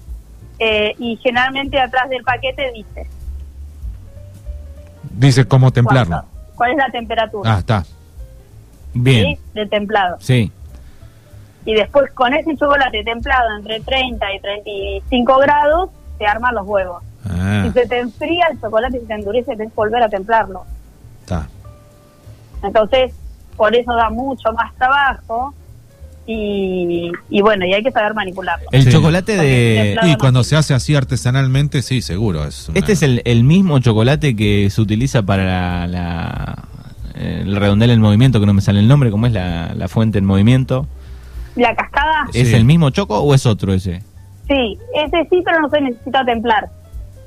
eh, 0.58 0.94
y 0.98 1.16
generalmente 1.16 1.78
atrás 1.80 2.08
del 2.08 2.22
paquete 2.24 2.72
dice 2.72 3.06
Dice 5.12 5.46
cómo 5.46 5.70
templarlo. 5.72 6.24
cuál 6.56 6.72
es 6.72 6.76
la 6.78 6.90
temperatura 6.90 7.54
Ah, 7.54 7.58
está. 7.60 7.84
Bien, 9.02 9.36
¿sí? 9.36 9.40
de 9.54 9.66
templado. 9.66 10.16
sí. 10.20 10.50
y 11.64 11.74
después 11.74 12.10
con 12.12 12.32
ese 12.34 12.56
chocolate 12.56 13.02
templado 13.04 13.56
entre 13.58 13.80
30 13.80 14.34
y 14.34 14.40
35 14.40 15.38
grados, 15.38 15.90
se 16.18 16.24
arman 16.26 16.54
los 16.54 16.66
huevos. 16.66 17.02
Ah, 17.28 17.64
Si 17.66 17.72
se 17.72 17.86
te 17.88 17.98
enfría 17.98 18.46
el 18.52 18.60
chocolate 18.60 18.98
y 18.98 19.00
se 19.00 19.06
te 19.06 19.14
endurece, 19.14 19.56
tenés 19.56 19.72
que 19.72 19.76
volver 19.76 20.00
a 20.02 20.08
templarlo. 20.08 20.62
está. 21.22 21.48
Entonces, 22.62 23.12
por 23.56 23.74
eso 23.74 23.94
da 23.96 24.10
mucho 24.10 24.52
más 24.52 24.74
trabajo 24.76 25.54
y, 26.26 27.10
y 27.30 27.40
bueno, 27.42 27.64
y 27.66 27.74
hay 27.74 27.82
que 27.82 27.90
saber 27.92 28.14
manipularlo. 28.14 28.66
El 28.72 28.84
Sí. 28.84 28.90
chocolate 28.92 29.36
de... 29.36 29.96
Y 30.04 30.12
no. 30.12 30.18
cuando 30.18 30.42
se 30.44 30.56
hace 30.56 30.74
así 30.74 30.94
artesanalmente, 30.94 31.82
sí, 31.82 32.00
seguro. 32.02 32.44
Es 32.44 32.68
una- 32.68 32.78
Este 32.78 32.92
es 32.92 33.02
el, 33.02 33.22
el 33.24 33.44
mismo 33.44 33.78
chocolate 33.80 34.34
que 34.36 34.68
se 34.70 34.80
utiliza 34.80 35.22
para 35.22 35.44
la, 35.44 35.86
la- 35.86 36.64
el 37.16 37.56
redondel 37.56 37.90
en 37.90 38.00
movimiento, 38.00 38.40
que 38.40 38.46
no 38.46 38.54
me 38.54 38.60
sale 38.60 38.80
el 38.80 38.88
nombre, 38.88 39.10
¿cómo 39.10 39.26
es 39.26 39.32
la, 39.32 39.72
la 39.74 39.88
fuente 39.88 40.18
en 40.18 40.24
movimiento? 40.24 40.86
La 41.56 41.74
cascada, 41.74 42.26
¿Es 42.34 42.48
Sí. 42.48 42.54
el 42.54 42.64
mismo 42.64 42.90
choco 42.90 43.18
o 43.18 43.34
es 43.34 43.46
otro 43.46 43.72
ese? 43.72 44.02
sí, 44.48 44.78
ese 44.94 45.26
sí, 45.30 45.42
pero 45.44 45.60
no 45.60 45.68
se 45.70 45.80
necesita 45.80 46.24
templar. 46.24 46.68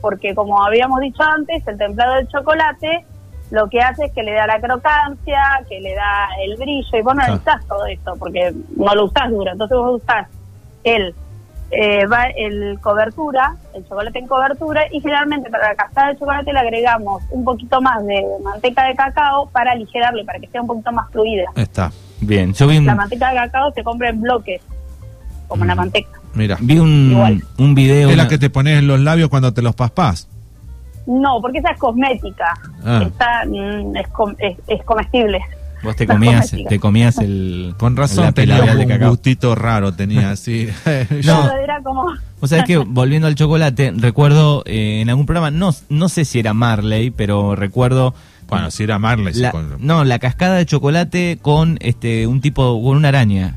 Porque 0.01 0.33
como 0.33 0.63
habíamos 0.63 1.01
dicho 1.01 1.21
antes, 1.21 1.67
el 1.67 1.77
templado 1.77 2.15
del 2.15 2.27
chocolate 2.29 3.05
lo 3.51 3.67
que 3.67 3.81
hace 3.81 4.05
es 4.05 4.13
que 4.13 4.21
le 4.23 4.31
da 4.33 4.45
la 4.47 4.61
crocancia, 4.61 5.41
que 5.67 5.81
le 5.81 5.93
da 5.95 6.27
el 6.45 6.55
brillo, 6.55 6.87
y 6.97 7.01
vos 7.01 7.15
no 7.15 7.19
Claro. 7.21 7.33
necesitas 7.33 7.65
todo 7.67 7.85
esto, 7.87 8.13
porque 8.19 8.53
no 8.77 8.93
lo 8.95 9.05
usás 9.05 9.29
duro. 9.31 9.51
Entonces 9.51 9.75
vos 9.77 10.01
usás 10.01 10.27
el, 10.83 11.13
eh, 11.71 12.05
va 12.07 12.25
el 12.35 12.79
cobertura, 12.81 13.55
el 13.75 13.83
chocolate 13.87 14.19
en 14.19 14.27
cobertura, 14.27 14.81
y 14.91 14.99
generalmente 15.01 15.49
para 15.49 15.69
la 15.69 15.75
cascada 15.75 16.09
de 16.09 16.17
chocolate 16.19 16.51
le 16.53 16.59
agregamos 16.59 17.21
un 17.31 17.43
poquito 17.43 17.79
más 17.81 18.05
de 18.05 18.23
manteca 18.43 18.85
de 18.85 18.95
cacao 18.95 19.47
para 19.49 19.71
aligerarle, 19.73 20.23
para 20.25 20.39
que 20.39 20.47
sea 20.47 20.61
un 20.61 20.67
poquito 20.67 20.91
más 20.91 21.09
fluida. 21.11 21.45
Está. 21.55 21.91
Bien, 22.21 22.53
yo 22.53 22.67
vi 22.67 22.77
un, 22.77 22.85
La 22.85 22.95
manteca 22.95 23.29
de 23.29 23.35
cacao 23.35 23.71
se 23.73 23.83
compra 23.83 24.09
en 24.09 24.21
bloques, 24.21 24.61
como 25.47 25.65
la 25.65 25.73
Mm. 25.75 25.77
manteca. 25.77 26.09
Mira. 26.33 26.57
vi 26.59 26.77
un, 26.79 27.11
Igual. 27.11 27.43
un 27.57 27.73
video... 27.75 28.09
Es 28.09 28.17
la 28.17 28.27
que 28.27 28.37
te 28.37 28.49
pones 28.51 28.77
en 28.79 28.87
los 28.87 28.99
labios 28.99 29.29
cuando 29.29 29.51
te 29.53 29.61
los 29.63 29.73
paspás. 29.75 30.27
No, 31.07 31.41
porque 31.41 31.57
esa 31.57 31.71
es 31.71 31.77
cosmética. 31.79 32.53
Ah. 32.85 33.01
Esta 33.03 33.43
mm, 33.47 33.95
es, 33.97 34.07
com- 34.09 34.35
es, 34.37 34.57
es 34.67 34.83
comestible. 34.83 35.39
Vos 35.83 35.95
te 35.95 36.05
comías, 36.07 36.53
te 36.67 36.79
comías 36.79 37.17
el... 37.19 37.73
Con 37.77 37.95
razón 37.95 38.33
tenía 38.33 38.61
de 38.61 38.85
un 38.85 39.09
gustito 39.09 39.55
raro, 39.55 39.93
tenía 39.93 40.31
así. 40.31 40.67
No. 41.25 41.49
Era 41.57 41.81
como... 41.83 42.05
O 42.41 42.47
sea, 42.47 42.59
es 42.59 42.65
que 42.65 42.77
volviendo 42.77 43.27
al 43.27 43.35
chocolate, 43.35 43.93
recuerdo 43.95 44.63
eh, 44.65 45.01
en 45.01 45.09
algún 45.09 45.25
programa, 45.25 45.51
no, 45.51 45.73
no 45.89 46.09
sé 46.09 46.23
si 46.25 46.39
era 46.39 46.53
Marley, 46.53 47.11
pero 47.11 47.55
recuerdo... 47.55 48.13
bueno, 48.47 48.71
si 48.71 48.83
era 48.83 48.97
Marley. 48.99 49.33
sí, 49.33 49.41
la- 49.41 49.51
con- 49.51 49.75
no, 49.79 50.03
la 50.05 50.19
cascada 50.19 50.55
de 50.55 50.65
chocolate 50.65 51.37
con 51.41 51.77
este 51.81 52.27
un 52.27 52.39
tipo, 52.41 52.81
con 52.83 52.95
una 52.97 53.09
araña. 53.09 53.55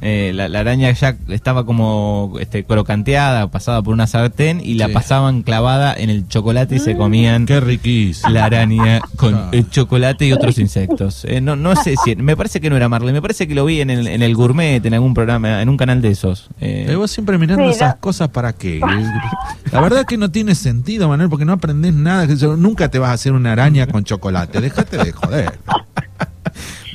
Eh, 0.00 0.32
la, 0.34 0.48
la 0.48 0.60
araña 0.60 0.90
ya 0.92 1.16
estaba 1.28 1.64
como 1.66 2.34
este, 2.40 2.64
crocanteada, 2.64 3.48
pasada 3.50 3.82
por 3.82 3.94
una 3.94 4.06
sartén 4.06 4.60
y 4.62 4.74
la 4.74 4.86
Sí. 4.86 4.92
pasaban 4.92 5.42
clavada 5.42 5.94
en 5.96 6.08
el 6.10 6.28
chocolate 6.28 6.76
y 6.76 6.78
se 6.78 6.96
comían 6.96 7.46
Qué 7.46 7.60
riquísimo. 7.60 8.30
la 8.32 8.44
araña 8.44 9.00
con 9.16 9.34
Ah. 9.34 9.48
el 9.52 9.68
chocolate 9.70 10.26
y 10.26 10.32
otros 10.32 10.58
insectos. 10.58 11.24
Eh, 11.24 11.40
no, 11.40 11.56
no 11.56 11.74
sé 11.76 11.94
si, 12.04 12.16
me 12.16 12.36
parece 12.36 12.60
que 12.60 12.70
no 12.70 12.76
era 12.76 12.88
Marley, 12.88 13.12
me 13.12 13.20
parece 13.22 13.46
que 13.48 13.54
lo 13.54 13.64
vi 13.64 13.80
en 13.80 13.90
el, 13.90 14.06
en 14.06 14.22
el 14.22 14.34
Gourmet, 14.34 14.84
en 14.84 14.94
algún 14.94 15.14
programa, 15.14 15.60
en 15.62 15.68
un 15.68 15.76
canal 15.76 16.00
de 16.02 16.10
esos. 16.10 16.48
Eh, 16.60 16.86
Eh, 16.88 16.96
vos 16.96 17.10
siempre 17.10 17.36
mirando 17.38 17.68
esas 17.68 17.96
cosas 17.96 18.28
para 18.28 18.52
qué. 18.52 18.80
La 19.72 19.80
verdad 19.80 20.04
que 20.06 20.16
no 20.16 20.30
tiene 20.30 20.54
sentido, 20.54 21.08
Manuel, 21.08 21.28
porque 21.28 21.44
no 21.44 21.52
aprendés 21.52 21.92
nada. 21.94 22.26
Nunca 22.56 22.88
te 22.88 22.98
vas 22.98 23.10
a 23.10 23.12
hacer 23.14 23.32
una 23.32 23.52
araña 23.52 23.86
con 23.86 24.04
chocolate. 24.04 24.60
Déjate 24.60 24.96
de 24.96 25.12
joder. 25.12 25.58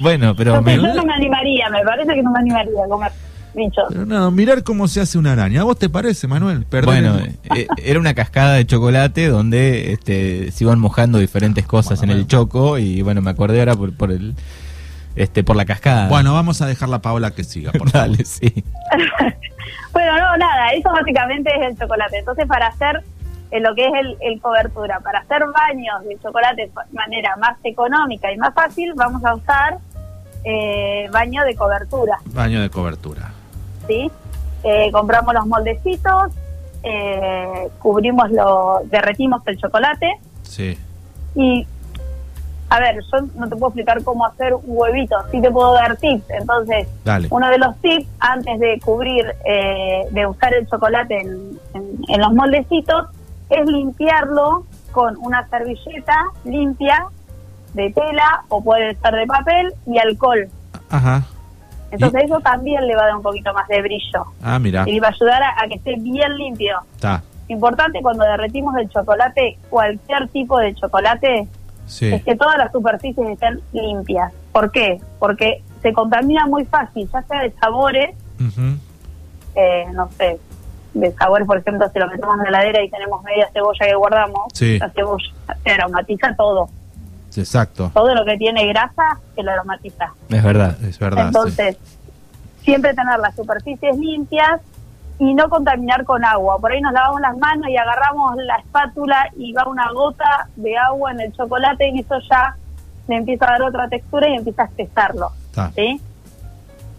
Bueno, 0.04 0.36
pero 0.36 0.56
Entonces, 0.58 0.82
me- 0.82 0.88
yo 0.90 0.94
no 0.94 1.04
me 1.06 1.14
animaría, 1.14 1.70
me 1.70 1.82
parece 1.84 2.14
que 2.14 2.22
no 2.22 2.32
me 2.32 2.40
animaría 2.40 2.84
a 2.86 2.88
comer 2.88 3.12
bichos. 3.56 3.86
Pero 3.90 4.06
no, 4.06 4.30
mirar 4.32 4.64
cómo 4.64 4.88
se 4.88 5.00
hace 5.02 5.18
una 5.18 5.32
araña. 5.34 5.62
¿A 5.62 5.64
vos 5.64 5.78
te 5.80 5.90
parece, 5.90 6.28
Manuel? 6.28 6.66
Perder 6.66 6.86
Bueno, 6.86 7.18
el- 7.20 7.58
eh, 7.60 7.68
era 7.78 8.00
una 8.00 8.14
cascada 8.14 8.54
de 8.54 8.66
chocolate 8.66 9.28
donde 9.28 9.94
este, 9.94 10.52
se 10.52 10.64
iban 10.64 10.80
mojando 10.80 11.18
diferentes 11.20 11.66
cosas 11.66 12.02
en 12.04 12.10
el 12.12 12.28
choco 12.28 12.78
y 12.78 13.02
bueno, 13.02 13.22
me 13.22 13.32
acordé 13.32 13.60
ahora 13.60 13.76
por, 13.76 13.96
por 13.96 14.12
el 14.12 14.36
este 15.16 15.44
por 15.44 15.56
la 15.56 15.66
cascada. 15.66 16.08
Bueno, 16.10 16.34
vamos 16.34 16.62
a 16.64 16.66
dejar 16.66 16.90
la 16.90 17.00
Paola 17.00 17.30
que 17.32 17.44
siga, 17.44 17.72
por 17.72 17.90
favor. 17.92 18.10
Dale, 18.10 18.26
sí. 18.26 18.64
Bueno, 19.94 20.18
no, 20.18 20.38
nada, 20.38 20.70
eso 20.72 20.90
básicamente 20.92 21.52
es 21.56 21.68
el 21.72 21.78
chocolate. 21.78 22.18
Entonces, 22.18 22.48
para 22.48 22.68
hacer 22.68 23.04
eh, 23.52 23.60
lo 23.60 23.76
que 23.76 23.86
es 23.86 23.92
el, 23.94 24.18
el 24.22 24.42
cobertura, 24.42 25.00
para 25.02 25.20
hacer 25.20 25.44
baños 25.54 26.04
de 26.08 26.18
chocolate 26.22 26.64
de 26.64 26.72
manera 26.92 27.36
más 27.38 27.56
económica 27.64 28.32
y 28.32 28.38
más 28.38 28.54
fácil, 28.56 28.94
vamos 28.96 29.24
a 29.24 29.36
usar 29.36 29.78
eh, 30.44 31.08
baño 31.12 31.44
de 31.46 31.56
cobertura, 31.56 32.20
Baño 32.26 32.62
de 32.62 32.70
cobertura. 32.70 33.32
¿sí? 33.88 34.12
Eh, 34.64 34.92
compramos 34.92 35.34
los 35.34 35.46
moldecitos, 35.46 36.32
eh, 36.84 37.70
cubrimos 37.80 38.30
lo, 38.32 38.82
derretimos 38.86 39.42
el 39.48 39.58
chocolate 39.58 40.12
Sí. 40.44 40.78
y, 41.36 41.66
a 42.70 42.80
ver, 42.80 42.96
yo 43.12 43.22
no 43.36 43.48
te 43.48 43.56
puedo 43.56 43.68
explicar 43.68 44.04
cómo 44.04 44.26
hacer 44.26 44.54
un 44.54 44.64
huevito, 44.66 45.16
sí 45.32 45.42
te 45.42 45.52
puedo 45.52 45.74
dar 45.74 45.96
tips. 45.98 46.30
Entonces, 46.32 46.88
Dale. 47.06 47.28
uno 47.30 47.50
de 47.50 47.58
los 47.60 47.76
tips 47.82 48.08
antes 48.20 48.60
de 48.60 48.80
cubrir, 48.84 49.26
eh, 49.46 50.06
de 50.12 50.26
usar 50.26 50.54
el 50.54 50.68
chocolate 50.68 51.20
en, 51.22 51.60
en- 51.74 51.98
en 52.08 52.22
los 52.22 52.34
moldecitos, 52.34 53.08
es 53.50 53.66
limpiarlo 53.68 54.66
con 54.92 55.16
una 55.18 55.48
servilleta 55.50 56.18
limpia 56.46 57.06
de 57.74 57.92
tela 57.92 58.44
o 58.50 58.64
puede 58.64 58.96
ser 58.96 59.14
de 59.16 59.26
papel 59.28 59.74
y 59.88 59.98
alcohol. 59.98 60.48
Ajá. 60.90 61.24
Entonces 61.92 62.24
eso 62.24 62.40
también 62.40 62.88
le 62.88 62.96
va 62.96 63.04
a 63.04 63.06
dar 63.08 63.16
un 63.18 63.22
poquito 63.22 63.54
más 63.54 63.68
de 63.68 63.82
brillo 63.82 64.26
Ah, 64.42 64.58
mira. 64.60 64.84
y 64.88 64.94
le 64.94 65.00
va 65.00 65.08
a 65.08 65.12
ayudar 65.12 65.44
a, 65.44 65.50
a 65.64 65.68
que 65.68 65.76
esté 65.76 65.96
bien 66.00 66.36
limpio. 66.38 66.80
Está. 66.96 67.22
Importante 67.50 68.02
cuando 68.02 68.24
derretimos 68.24 68.76
el 68.78 68.90
chocolate, 68.90 69.58
cualquier 69.70 70.28
tipo 70.30 70.58
de 70.60 70.74
chocolate, 70.76 71.48
Sí. 71.86 72.12
es 72.14 72.24
que 72.24 72.36
todas 72.36 72.58
las 72.58 72.72
superficies 72.72 73.30
estén 73.30 73.60
limpias. 73.74 74.32
¿Por 74.54 74.72
qué? 74.72 75.02
Porque 75.20 75.62
se 75.82 75.92
contamina 75.94 76.48
muy 76.48 76.64
fácil, 76.66 77.08
ya 77.12 77.22
sea 77.24 77.42
de 77.42 77.52
sabores, 77.60 78.16
eh, 79.56 79.86
no 79.94 80.10
sé, 80.18 80.40
de 80.94 81.12
sabores, 81.14 81.46
por 81.48 81.58
ejemplo, 81.58 81.88
si 81.92 82.00
lo 82.00 82.08
metemos 82.08 82.38
en 82.38 82.44
la 82.44 82.50
heladera 82.50 82.84
y 82.84 82.90
tenemos 82.90 83.24
media 83.24 83.50
cebolla 83.54 83.86
que 83.86 83.96
guardamos, 83.96 84.44
Sí. 84.54 84.80
la 84.80 84.90
cebolla 84.90 85.26
se 85.64 85.72
aromatiza 85.72 86.34
todo. 86.36 86.70
Exacto. 87.38 87.92
Todo 87.94 88.14
lo 88.14 88.26
que 88.26 88.38
tiene 88.38 88.68
grasa 88.68 89.20
se 89.36 89.44
lo 89.44 89.52
aromatiza. 89.52 90.14
Es 90.30 90.44
verdad. 90.44 90.78
Es 90.84 91.00
verdad. 91.00 91.24
sí. 91.24 91.28
Entonces, 91.28 91.78
siempre 92.64 92.94
tener 92.94 93.20
las 93.20 93.36
superficies 93.36 93.98
limpias 93.98 94.62
y 95.20 95.34
no 95.34 95.50
contaminar 95.50 96.04
con 96.06 96.24
agua. 96.26 96.58
Por 96.60 96.72
ahí 96.72 96.82
nos 96.82 96.94
lavamos 96.94 97.22
las 97.22 97.38
manos 97.38 97.70
y 97.70 97.78
agarramos 97.78 98.36
la 98.38 98.56
espátula 98.58 99.30
y 99.38 99.54
va 99.54 99.68
una 99.68 99.92
gota 99.92 100.48
de 100.56 100.78
agua 100.78 101.12
en 101.12 101.22
el 101.22 101.34
chocolate 101.34 101.90
y 101.90 102.00
eso 102.00 102.20
ya 102.30 102.56
le 103.08 103.18
empieza 103.18 103.46
a 103.46 103.52
dar 103.52 103.64
otra 103.64 103.88
textura 103.88 104.28
y 104.30 104.36
empieza 104.36 104.64
a 104.64 104.66
espesarlo. 104.66 105.32
¿sí? 105.76 106.02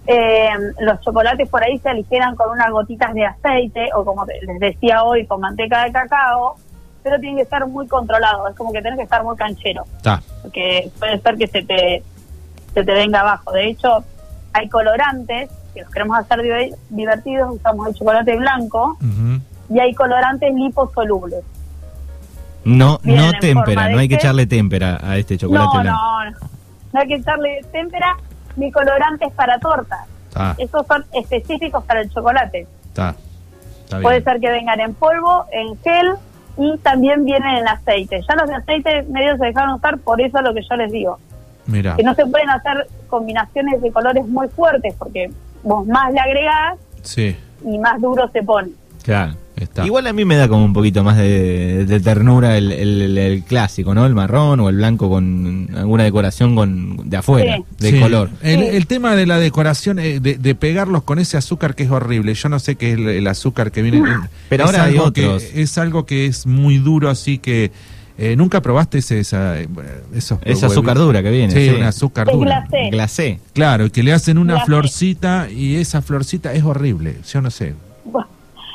Eh, 0.06 0.48
los 0.80 1.00
chocolates 1.00 1.48
por 1.48 1.62
ahí 1.64 1.78
se 1.78 1.88
aligeran 1.88 2.36
con 2.36 2.50
unas 2.50 2.70
gotitas 2.70 3.14
de 3.14 3.24
aceite 3.24 3.88
o 3.94 4.04
como 4.04 4.26
les 4.26 4.60
decía 4.60 5.02
hoy 5.02 5.26
con 5.26 5.40
manteca 5.40 5.84
de 5.84 5.92
cacao, 5.92 6.56
pero 7.04 7.20
tienen 7.20 7.36
que 7.36 7.42
estar 7.42 7.64
muy 7.68 7.86
controlados, 7.86 8.50
es 8.50 8.56
como 8.56 8.72
que 8.72 8.82
tenés 8.82 8.96
que 8.96 9.04
estar 9.04 9.22
muy 9.22 9.36
canchero 9.36 9.84
porque 10.42 10.90
puede 10.98 11.20
ser 11.20 11.36
que 11.36 11.46
se 11.46 11.62
te, 11.62 12.02
se 12.72 12.82
te 12.84 12.92
venga 12.92 13.20
abajo. 13.20 13.52
De 13.52 13.68
hecho, 13.68 14.02
hay 14.54 14.68
colorantes, 14.68 15.50
si 15.74 15.80
los 15.80 15.90
queremos 15.90 16.18
hacer 16.18 16.38
diver- 16.40 16.74
divertidos, 16.88 17.54
usamos 17.56 17.88
el 17.88 17.94
chocolate 17.94 18.36
blanco, 18.36 18.98
y 19.70 19.78
hay 19.78 19.94
colorantes 19.94 20.52
liposolubles. 20.54 21.44
No, 22.64 22.98
Vienen 23.02 23.26
no 23.32 23.38
témpera, 23.38 23.88
no 23.90 23.98
hay 23.98 24.08
que 24.08 24.14
echarle 24.14 24.46
témpera 24.46 24.98
a 25.02 25.16
este 25.18 25.36
chocolate 25.36 25.66
No, 25.76 25.82
blanco. 25.82 26.00
no, 26.00 26.30
no. 26.30 26.36
No 26.94 27.00
hay 27.00 27.08
que 27.08 27.14
echarle 27.16 27.60
témpera 27.72 28.16
ni 28.56 28.72
colorantes 28.72 29.30
para 29.32 29.58
tortas. 29.58 30.00
Está. 30.28 30.54
Esos 30.58 30.86
son 30.86 31.04
específicos 31.12 31.84
para 31.84 32.00
el 32.00 32.10
chocolate. 32.10 32.66
Está. 32.88 33.14
Puede 34.00 34.22
ser 34.22 34.40
que 34.40 34.50
vengan 34.50 34.80
en 34.80 34.94
polvo, 34.94 35.44
en 35.52 35.78
gel 35.82 36.14
y 36.56 36.76
también 36.78 37.24
vienen 37.24 37.56
en 37.56 37.68
aceite. 37.68 38.20
Ya 38.28 38.34
los 38.36 38.48
de 38.48 38.54
aceite 38.56 39.02
medio 39.10 39.36
se 39.36 39.46
dejaron 39.46 39.74
usar, 39.74 39.98
por 39.98 40.20
eso 40.20 40.38
es 40.38 40.44
lo 40.44 40.54
que 40.54 40.62
yo 40.68 40.76
les 40.76 40.92
digo. 40.92 41.18
Mira. 41.66 41.96
que 41.96 42.02
no 42.02 42.12
se 42.14 42.26
pueden 42.26 42.50
hacer 42.50 42.86
combinaciones 43.08 43.80
de 43.80 43.90
colores 43.90 44.26
muy 44.26 44.48
fuertes 44.48 44.94
porque 44.98 45.30
vos 45.62 45.86
más 45.86 46.12
le 46.12 46.20
agregás 46.20 46.76
Sí. 47.02 47.34
y 47.64 47.78
más 47.78 47.98
duro 48.02 48.28
se 48.28 48.42
pone. 48.42 48.68
Claro. 49.02 49.32
Está. 49.64 49.84
Igual 49.84 50.06
a 50.06 50.12
mí 50.12 50.24
me 50.24 50.36
da 50.36 50.48
como 50.48 50.64
un 50.64 50.72
poquito 50.72 51.02
más 51.04 51.16
de, 51.16 51.84
de 51.86 52.00
ternura 52.00 52.56
el, 52.56 52.70
el- 52.72 53.02
el- 53.02 53.18
el 53.18 53.42
clásico, 53.42 53.94
¿no? 53.94 54.06
El 54.06 54.14
marrón 54.14 54.60
o 54.60 54.68
el 54.68 54.76
blanco 54.76 55.10
con 55.10 55.68
alguna 55.76 56.04
decoración 56.04 56.54
con 56.54 57.08
de 57.10 57.16
afuera, 57.16 57.56
Sí. 57.56 57.64
de 57.80 57.90
Sí. 57.90 58.00
color. 58.00 58.30
El, 58.42 58.62
el 58.62 58.86
tema 58.86 59.16
de 59.16 59.26
la 59.26 59.38
decoración, 59.38 59.98
eh, 59.98 60.20
de, 60.20 60.36
de 60.38 60.54
pegarlos 60.54 61.02
con 61.02 61.18
ese 61.18 61.36
azúcar 61.36 61.74
que 61.74 61.82
es 61.82 61.90
horrible. 61.90 62.32
Yo 62.34 62.48
no 62.48 62.58
sé 62.60 62.76
qué 62.76 62.92
es 62.92 62.98
el, 62.98 63.08
el 63.08 63.26
azúcar 63.26 63.72
que 63.72 63.82
viene. 63.82 64.02
Pero 64.48 64.64
es 64.64 64.70
ahora 64.70 64.84
hay 64.84 64.92
algo 64.96 65.12
que- 65.12 65.26
otros. 65.26 65.42
es 65.54 65.76
algo 65.78 66.06
que 66.06 66.26
es 66.26 66.46
muy 66.46 66.78
duro, 66.78 67.10
así 67.10 67.38
que. 67.38 67.72
eh, 68.16 68.36
¿Nunca 68.36 68.62
probaste 68.62 68.98
ese, 68.98 69.18
esa, 69.18 69.58
eh, 69.60 69.68
esos 70.14 70.38
Esa 70.44 70.66
azúcar 70.66 70.96
dura 70.96 71.20
que 71.20 71.30
viene. 71.32 71.52
Sí, 71.52 71.68
Sí, 71.68 71.74
un 71.74 71.82
azúcar 71.82 72.28
Es 72.28 72.34
dura. 72.36 72.60
glacé. 72.70 72.90
Glacé. 72.90 73.40
Claro, 73.54 73.86
y 73.86 73.90
que 73.90 74.04
le 74.04 74.12
hacen 74.12 74.38
una 74.38 74.52
Glacé. 74.54 74.66
florcita 74.66 75.48
y 75.50 75.74
esa 75.76 76.00
florcita 76.00 76.52
es 76.52 76.62
horrible. 76.62 77.16
Yo 77.32 77.40
no 77.40 77.50
sé. 77.50 77.74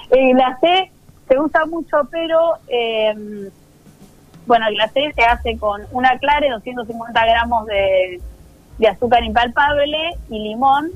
El 0.09 0.33
glacé 0.33 0.91
se 1.27 1.39
usa 1.39 1.65
mucho, 1.65 2.07
pero 2.11 2.53
eh, 2.67 3.49
bueno, 4.45 4.67
el 4.67 4.75
glacé 4.75 5.11
se 5.13 5.23
hace 5.23 5.57
con 5.57 5.81
una 5.91 6.17
clara 6.17 6.45
y 6.45 6.49
250 6.49 7.25
gramos 7.25 7.65
de, 7.67 8.19
de 8.79 8.87
azúcar 8.87 9.23
impalpable 9.23 9.97
y 10.29 10.39
limón 10.39 10.89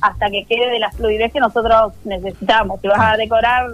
hasta 0.00 0.30
que 0.30 0.44
quede 0.44 0.70
de 0.70 0.78
la 0.78 0.90
fluidez 0.90 1.32
que 1.32 1.40
nosotros 1.40 1.92
necesitamos. 2.04 2.80
Si 2.80 2.88
vas 2.88 3.00
a 3.00 3.16
decorar, 3.16 3.66
a 3.66 3.68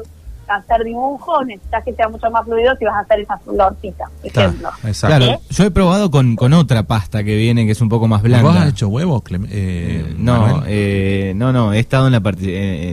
hacer 0.56 0.84
dibujos, 0.84 1.46
necesitas 1.46 1.84
que 1.84 1.92
sea 1.94 2.08
mucho 2.08 2.30
más 2.30 2.44
fluido 2.44 2.74
si 2.76 2.84
vas 2.84 2.94
a 2.94 3.00
hacer 3.00 3.20
esa 3.20 3.38
florcita, 3.38 4.04
por 4.20 4.26
ejemplo. 4.26 4.68
exacto. 4.84 5.16
Claro, 5.16 5.40
yo 5.50 5.64
he 5.64 5.70
probado 5.70 6.10
con, 6.10 6.36
con 6.36 6.52
otra 6.52 6.82
pasta 6.82 7.22
que 7.24 7.36
viene 7.36 7.66
que 7.66 7.72
es 7.72 7.80
un 7.80 7.88
poco 7.88 8.08
más 8.08 8.22
blanda. 8.22 8.48
¿Vos 8.48 8.56
has 8.56 8.68
hecho 8.70 8.88
huevos, 8.88 9.22
Clem- 9.22 9.46
eh, 9.50 10.14
no, 10.16 10.40
Manuel? 10.40 10.62
eh, 10.68 11.32
no, 11.36 11.52
no, 11.52 11.72
he 11.72 11.78
estado 11.78 12.06
en 12.06 12.12
la 12.12 12.20
parte, 12.20 12.44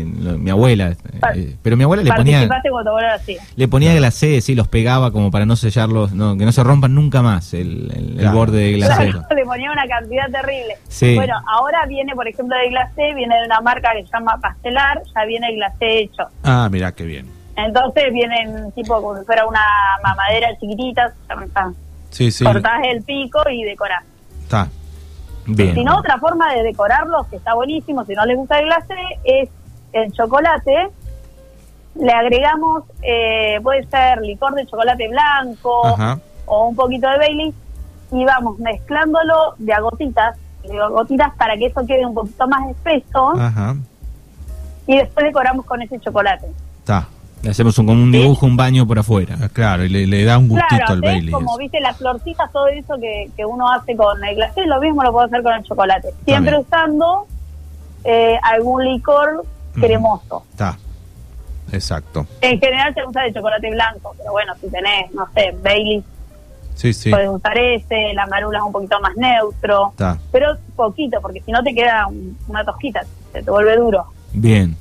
eh, 0.01 0.05
mi 0.05 0.49
abuela, 0.49 0.95
eh, 1.35 1.55
pero 1.61 1.77
mi 1.77 1.83
abuela 1.83 2.03
le 2.03 2.11
ponía, 2.13 2.37
Participaste 2.39 2.69
cuando 2.69 2.91
vos 2.91 3.01
eras 3.01 3.21
así. 3.21 3.37
le 3.55 3.67
ponía 3.67 3.93
glacé, 3.95 4.41
sí, 4.41 4.55
los 4.55 4.67
pegaba 4.67 5.11
como 5.11 5.31
para 5.31 5.45
no 5.45 5.55
sellarlos, 5.55 6.11
no, 6.13 6.37
que 6.37 6.45
no 6.45 6.51
se 6.51 6.63
rompan 6.63 6.93
nunca 6.93 7.21
más 7.21 7.53
el, 7.53 7.91
el- 8.19 8.29
borde 8.29 8.57
de 8.59 8.71
glacé. 8.73 9.09
Claro, 9.11 9.25
le 9.35 9.45
ponía 9.45 9.71
una 9.71 9.87
cantidad 9.87 10.25
terrible. 10.29 10.75
Sí. 10.89 11.15
Bueno, 11.15 11.33
ahora 11.51 11.85
viene, 11.87 12.13
por 12.13 12.27
ejemplo, 12.27 12.55
de 12.57 12.69
glacé, 12.69 13.13
viene 13.15 13.35
de 13.35 13.45
una 13.45 13.61
marca 13.61 13.89
que 13.95 14.03
se 14.03 14.09
llama 14.13 14.37
Pastelar, 14.41 15.01
ya 15.15 15.25
viene 15.25 15.47
el 15.49 15.55
glacé 15.55 15.99
hecho. 15.99 16.23
Ah, 16.43 16.67
mirá 16.71 16.91
qué 16.91 17.05
bien. 17.05 17.25
Entonces 17.57 18.13
vienen 18.13 18.71
tipo 18.73 19.01
como 19.01 19.17
si 19.17 19.25
fuera 19.25 19.45
una 19.47 19.59
mamadera 20.03 20.49
chiquitita, 20.59 21.13
Sí, 22.11 22.31
sí. 22.31 22.45
cortás 22.45 22.81
el 22.85 23.03
pico 23.03 23.39
y 23.49 23.63
decorás. 23.63 24.03
Está. 24.43 24.69
Bien. 25.47 25.73
Si 25.73 25.83
no, 25.83 25.97
otra 25.97 26.17
forma 26.19 26.53
de 26.53 26.61
decorarlos, 26.63 27.25
que 27.27 27.37
está 27.37 27.55
buenísimo, 27.55 28.05
si 28.05 28.13
no 28.13 28.25
les 28.25 28.37
gusta 28.37 28.59
el 28.59 28.65
glacé, 28.65 28.95
es 29.23 29.49
el 29.93 30.11
chocolate. 30.13 30.89
Le 31.95 32.11
agregamos, 32.11 32.83
eh, 33.01 33.59
puede 33.63 33.87
ser 33.87 34.21
licor 34.21 34.53
de 34.53 34.67
chocolate 34.67 35.07
blanco 35.07 35.85
Ajá. 35.87 36.19
o 36.45 36.67
un 36.67 36.75
poquito 36.75 37.09
de 37.09 37.17
Bailey 37.17 37.53
y 38.11 38.23
vamos 38.23 38.59
mezclándolo 38.59 39.55
de 39.57 39.73
a 39.73 39.79
gotitas, 39.79 40.37
de 40.63 40.79
a 40.79 40.87
gotitas 40.89 41.33
para 41.37 41.57
que 41.57 41.65
eso 41.65 41.83
quede 41.87 42.05
un 42.05 42.13
poquito 42.13 42.47
más 42.47 42.69
espeso 42.69 43.31
Ajá. 43.39 43.75
y 44.85 44.97
después 44.97 45.25
decoramos 45.25 45.65
con 45.65 45.81
ese 45.81 45.99
chocolate. 45.99 46.45
Está. 46.79 47.07
Le 47.43 47.51
hacemos 47.51 47.77
un, 47.77 47.85
como 47.85 48.01
un 48.03 48.11
dibujo, 48.11 48.45
un 48.45 48.57
baño 48.57 48.85
por 48.87 48.99
afuera. 48.99 49.37
Ah, 49.41 49.47
Claro, 49.51 49.85
y 49.85 49.89
le, 49.89 50.07
le 50.07 50.23
da 50.25 50.37
un 50.37 50.47
gustito 50.49 50.67
Claro, 50.77 50.93
al. 50.93 51.01
Bailey. 51.01 51.31
como 51.31 51.51
eso. 51.51 51.57
viste 51.59 51.79
las 51.79 51.97
florcitas, 51.97 52.51
todo 52.51 52.67
eso 52.67 52.95
que, 52.99 53.29
que 53.37 53.45
uno 53.45 53.71
hace 53.71 53.95
con 53.95 54.21
el 54.23 54.35
glacé, 54.35 54.65
lo 54.65 54.79
mismo 54.81 55.03
lo 55.03 55.11
puedo 55.11 55.25
hacer 55.27 55.43
con 55.43 55.53
el 55.53 55.63
chocolate. 55.63 56.09
Siempre 56.25 56.57
usando 56.57 57.27
eh, 58.03 58.37
algún 58.43 58.83
licor 58.85 59.45
cremoso. 59.75 60.43
Está. 60.51 60.77
Exacto. 61.71 62.25
En 62.41 62.59
general 62.59 62.93
se 62.93 63.05
usa 63.05 63.23
de 63.23 63.33
chocolate 63.33 63.69
blanco, 63.71 64.15
pero 64.17 64.31
bueno, 64.31 64.53
si 64.59 64.69
tenés, 64.69 65.11
no 65.13 65.27
sé, 65.35 65.53
Bailey, 65.63 66.03
Sí, 66.75 66.93
sí. 66.93 67.09
puedes 67.09 67.27
usar 67.29 67.57
ese, 67.57 68.13
la 68.13 68.25
marula 68.27 68.59
es 68.59 68.63
un 68.63 68.71
poquito 68.71 68.99
más 68.99 69.15
neutro, 69.17 69.89
Está. 69.91 70.17
pero 70.31 70.55
poquito, 70.75 71.19
porque 71.21 71.41
si 71.41 71.51
no 71.51 71.61
te 71.63 71.73
queda 71.73 72.07
un- 72.07 72.37
una 72.47 72.63
tosquita, 72.63 73.01
se 73.33 73.41
te 73.43 73.51
vuelve 73.51 73.75
duro. 73.77 74.05
Bien. 74.33 74.75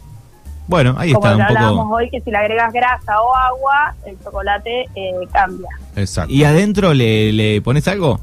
Bueno, 0.68 0.94
ahí 0.98 1.12
Como 1.12 1.26
está 1.26 1.30
ya 1.30 1.36
un 1.36 1.42
hablábamos 1.42 1.84
poco. 1.84 1.94
hoy, 1.96 2.10
que 2.10 2.20
si 2.20 2.30
le 2.30 2.36
agregas 2.38 2.72
grasa 2.72 3.20
o 3.22 3.34
agua, 3.36 3.94
el 4.04 4.18
chocolate 4.22 4.86
eh, 4.94 5.12
cambia. 5.32 5.68
Exacto. 5.94 6.32
¿Y 6.32 6.42
adentro 6.44 6.92
le, 6.92 7.32
le 7.32 7.60
pones 7.62 7.86
algo? 7.88 8.18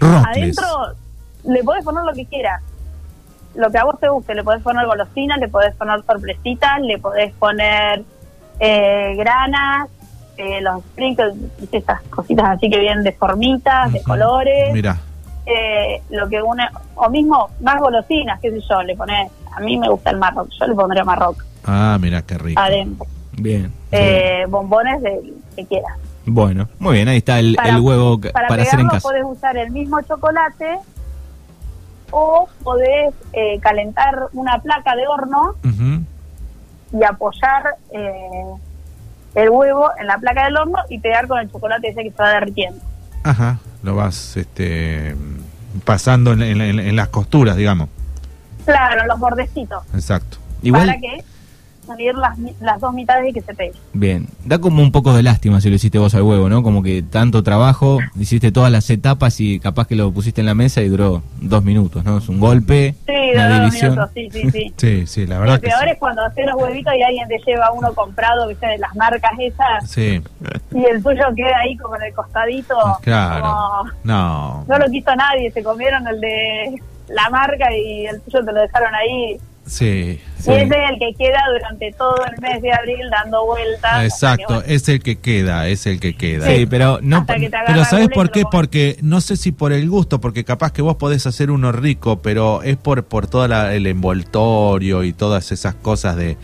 Rocles. 0.00 0.58
Adentro 0.58 0.66
le 1.44 1.64
podés 1.64 1.84
poner 1.84 2.04
lo 2.04 2.12
que 2.12 2.26
quieras. 2.26 2.62
Lo 3.54 3.70
que 3.70 3.78
a 3.78 3.84
vos 3.84 3.98
te 3.98 4.08
guste, 4.08 4.34
le 4.34 4.44
podés 4.44 4.62
poner 4.62 4.86
golosinas, 4.86 5.38
le 5.38 5.48
podés 5.48 5.74
poner 5.74 6.02
sorpresitas, 6.04 6.80
le 6.82 6.98
podés 6.98 7.32
poner 7.34 8.02
eh, 8.60 9.14
granas, 9.16 9.88
eh, 10.36 10.60
los 10.60 10.82
sprinkles, 10.82 11.34
esas 11.72 12.00
cositas 12.02 12.50
así 12.50 12.70
que 12.70 12.78
vienen 12.78 13.02
de 13.02 13.12
formitas, 13.12 13.92
de 13.92 14.02
colores, 14.02 14.72
Mira. 14.72 14.98
eh, 15.46 16.00
lo 16.10 16.28
que 16.28 16.40
une, 16.40 16.66
o 16.94 17.10
mismo 17.10 17.50
más 17.60 17.78
golosinas, 17.80 18.38
qué 18.40 18.50
sé 18.50 18.60
yo, 18.68 18.82
le 18.82 18.94
ponés, 18.96 19.30
a 19.56 19.60
mí 19.60 19.76
me 19.78 19.88
gusta 19.88 20.10
el 20.10 20.16
marroc, 20.18 20.48
yo 20.58 20.66
le 20.66 20.74
pondría 20.74 21.04
marroc 21.04 21.44
Ah, 21.64 21.98
mira 22.00 22.22
qué 22.22 22.38
rico. 22.38 22.60
adentro, 22.60 23.06
Bien. 23.32 23.72
eh, 23.92 24.44
bombones 24.48 25.02
de 25.02 25.32
que 25.56 25.66
quieras. 25.66 25.92
Bueno, 26.26 26.68
muy 26.78 26.94
bien, 26.96 27.08
ahí 27.08 27.18
está 27.18 27.38
el, 27.38 27.54
Para- 27.56 27.70
el 27.70 27.80
huevo 27.80 28.20
que- 28.20 28.30
Para, 28.30 28.48
para, 28.48 28.62
hacer 28.62 28.80
en 28.80 28.88
casa. 28.88 29.00
podés 29.00 29.24
usar 29.24 29.56
el 29.56 29.70
mismo 29.70 30.00
chocolate 30.02 30.78
o 32.10 32.48
podés 32.62 33.14
eh, 33.32 33.58
calentar 33.60 34.26
una 34.32 34.58
placa 34.60 34.94
de 34.96 35.06
horno 35.06 35.54
y 36.92 37.04
apoyar 37.04 37.76
eh, 37.92 38.20
el 39.36 39.48
huevo 39.50 39.90
en 39.98 40.06
la 40.08 40.18
placa 40.18 40.44
del 40.44 40.56
horno 40.56 40.78
y 40.88 40.98
pegar 40.98 41.28
con 41.28 41.38
el 41.38 41.50
chocolate 41.50 41.88
ese 41.88 42.02
que 42.02 42.10
se 42.10 42.22
va 42.22 42.30
derritiendo. 42.30 42.80
Ajá. 43.22 43.58
Lo 43.82 43.94
vas 43.94 44.36
este, 44.36 45.14
pasando 45.84 46.32
en, 46.32 46.42
en- 46.42 46.60
en- 46.60 46.80
en 46.80 46.96
las 46.96 47.08
costuras, 47.08 47.56
digamos. 47.56 47.88
Claro, 48.64 49.06
los 49.06 49.18
bordecitos, 49.18 49.82
Exacto. 49.94 50.38
Igual, 50.62 50.86
para 50.86 51.00
que 51.00 51.24
unir 51.86 52.14
las, 52.14 52.38
las 52.60 52.80
dos 52.80 52.92
mitades 52.94 53.30
y 53.30 53.32
que 53.32 53.40
se 53.40 53.52
pegue. 53.52 53.72
bien, 53.94 54.28
da 54.44 54.58
como 54.58 54.80
un 54.80 54.92
poco 54.92 55.12
de 55.12 55.24
lástima 55.24 55.60
si 55.60 55.70
lo 55.70 55.74
hiciste 55.74 55.98
vos 55.98 56.14
al 56.14 56.22
huevo, 56.22 56.48
¿no? 56.48 56.62
Como 56.62 56.84
que 56.84 57.02
tanto 57.02 57.42
trabajo, 57.42 57.98
hiciste 58.16 58.52
todas 58.52 58.70
las 58.70 58.88
etapas 58.90 59.40
y 59.40 59.58
capaz 59.58 59.88
que 59.88 59.96
lo 59.96 60.12
pusiste 60.12 60.40
en 60.40 60.46
la 60.46 60.54
mesa 60.54 60.82
y 60.82 60.88
duró 60.88 61.22
dos 61.40 61.64
minutos, 61.64 62.04
¿no? 62.04 62.18
Es 62.18 62.28
un 62.28 62.38
golpe, 62.38 62.94
Sí, 63.06 63.12
una 63.34 63.48
de 63.48 63.52
dos 63.54 63.60
división. 63.62 63.90
minutos, 63.92 64.10
sí, 64.14 64.28
sí, 64.30 64.50
sí. 64.52 64.74
Sí, 64.76 65.06
sí, 65.08 65.26
la 65.26 65.36
Lo 65.36 65.40
verdad 65.40 65.60
que 65.60 65.66
peor 65.68 65.82
sí. 65.82 65.90
es 65.90 65.98
cuando 65.98 66.22
haces 66.24 66.46
los 66.46 66.62
huevitos 66.62 66.94
y 66.96 67.02
alguien 67.02 67.26
te 67.26 67.38
lleva 67.44 67.72
uno 67.72 67.92
comprado, 67.92 68.46
viste, 68.46 68.66
de 68.68 68.78
las 68.78 68.94
marcas 68.94 69.32
esas, 69.40 69.90
Sí, 69.90 70.22
y 70.72 70.84
el 70.84 71.02
tuyo 71.02 71.24
queda 71.34 71.58
ahí 71.64 71.76
como 71.76 71.96
en 71.96 72.02
el 72.04 72.14
costadito. 72.14 72.76
claro. 73.02 73.40
como- 73.42 73.90
No. 74.04 74.64
no 74.68 74.78
lo 74.78 74.86
quiso 74.90 75.16
nadie, 75.16 75.50
se 75.50 75.62
comieron 75.64 76.06
el 76.06 76.20
de 76.20 76.80
la 77.10 77.28
marca 77.30 77.74
y 77.76 78.06
el 78.06 78.20
tuyo 78.22 78.44
te 78.44 78.52
lo 78.52 78.60
dejaron 78.60 78.94
ahí. 78.94 79.36
Sí, 79.66 80.18
sí. 80.40 80.50
Y 80.50 80.54
ese 80.54 80.64
es 80.84 80.90
el 80.90 80.98
que 80.98 81.14
queda 81.16 81.40
durante 81.52 81.92
todo 81.92 82.16
el 82.24 82.40
mes 82.40 82.60
de 82.60 82.72
abril 82.72 83.08
dando 83.10 83.46
vueltas. 83.46 84.02
Exacto, 84.04 84.64
es 84.66 84.88
el 84.88 85.00
que 85.00 85.16
queda, 85.20 85.68
es 85.68 85.86
el 85.86 86.00
que 86.00 86.14
queda. 86.16 86.46
Sí, 86.46 86.66
pero 86.66 86.98
no... 87.02 87.24
Pero 87.26 87.84
¿sabes 87.84 88.08
por 88.08 88.32
qué? 88.32 88.42
Porque 88.50 88.96
no 89.02 89.20
sé 89.20 89.36
si 89.36 89.52
por 89.52 89.72
el 89.72 89.88
gusto, 89.88 90.20
porque 90.20 90.42
capaz 90.44 90.72
que 90.72 90.82
vos 90.82 90.96
podés 90.96 91.26
hacer 91.26 91.52
uno 91.52 91.70
rico, 91.70 92.20
pero 92.20 92.62
es 92.64 92.78
por 92.78 93.04
por 93.04 93.28
todo 93.28 93.44
el 93.44 93.86
envoltorio 93.86 95.04
y 95.04 95.12
todas 95.12 95.52
esas 95.52 95.74
cosas 95.74 96.16
de 96.16 96.36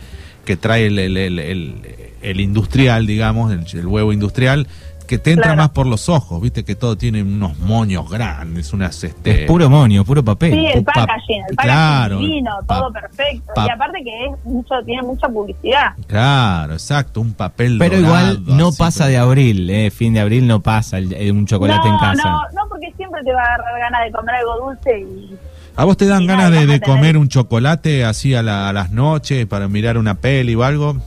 que 0.45 0.55
trae 0.55 0.87
el, 0.87 0.97
el, 0.99 1.17
el- 1.17 1.39
el- 1.39 1.81
el 2.21 2.39
industrial, 2.39 3.05
digamos, 3.05 3.51
el, 3.51 3.65
el 3.79 3.85
huevo 3.87 4.13
industrial, 4.13 4.67
que 5.07 5.17
te 5.17 5.31
entra 5.31 5.45
Claro. 5.45 5.57
más 5.63 5.69
por 5.69 5.87
los 5.87 6.09
ojos, 6.09 6.39
viste 6.41 6.63
que 6.63 6.75
todo 6.75 6.97
tiene 6.97 7.23
unos 7.23 7.57
moños 7.59 8.09
grandes, 8.09 8.71
unas 8.73 9.03
este 9.03 9.43
Es 9.43 9.47
puro 9.47 9.69
monio, 9.69 10.05
puro 10.05 10.23
papel. 10.23 10.51
Sí, 10.53 10.65
el 10.67 10.83
pa- 10.83 10.91
packaging, 10.93 11.41
el 11.49 11.55
packaging 11.55 11.75
claro, 11.75 12.19
divino, 12.19 12.51
pa- 12.67 12.79
todo 12.79 12.91
perfecto. 12.93 13.53
pa- 13.55 13.65
y 13.65 13.69
aparte 13.69 14.03
que 14.03 14.25
es 14.25 14.31
mucho, 14.45 14.75
tiene 14.85 15.01
mucha 15.01 15.27
publicidad. 15.27 15.93
Claro, 16.07 16.73
exacto, 16.73 17.21
un 17.21 17.33
papel 17.33 17.77
Pero 17.79 18.01
dorado, 18.01 18.33
igual 18.33 18.57
no 18.57 18.67
así, 18.67 18.77
pasa 18.77 19.05
pero- 19.05 19.09
de 19.11 19.17
abril, 19.17 19.69
eh, 19.69 19.89
fin 19.91 20.13
de 20.13 20.19
abril 20.19 20.45
no 20.45 20.59
pasa 20.61 20.97
el- 20.97 21.13
el- 21.13 21.31
un 21.31 21.45
chocolate 21.47 21.87
no, 21.87 21.93
en 21.93 21.99
casa. 21.99 22.29
no, 22.29 22.41
no, 22.53 22.69
porque 22.69 22.91
siempre 22.97 23.23
te 23.23 23.31
va 23.33 23.41
a 23.41 23.45
agarrar 23.55 23.79
ganas 23.79 24.03
de 24.05 24.11
comer 24.11 24.35
algo 24.35 24.65
dulce 24.67 24.99
y 24.99 25.35
¿A 25.79 25.85
vos 25.85 25.95
te 25.95 26.07
dan 26.07 26.25
ganas 26.25 26.49
de, 26.51 26.65
de 26.65 26.81
comer 26.81 27.17
un 27.17 27.27
chocolate 27.29 28.03
así 28.03 28.33
a, 28.33 28.41
la- 28.41 28.67
a 28.67 28.73
las 28.73 28.89
noches 28.91 29.45
para 29.45 29.67
mirar 29.67 29.97
una 29.99 30.15
peli 30.15 30.55
o 30.55 30.63
algo? 30.63 30.97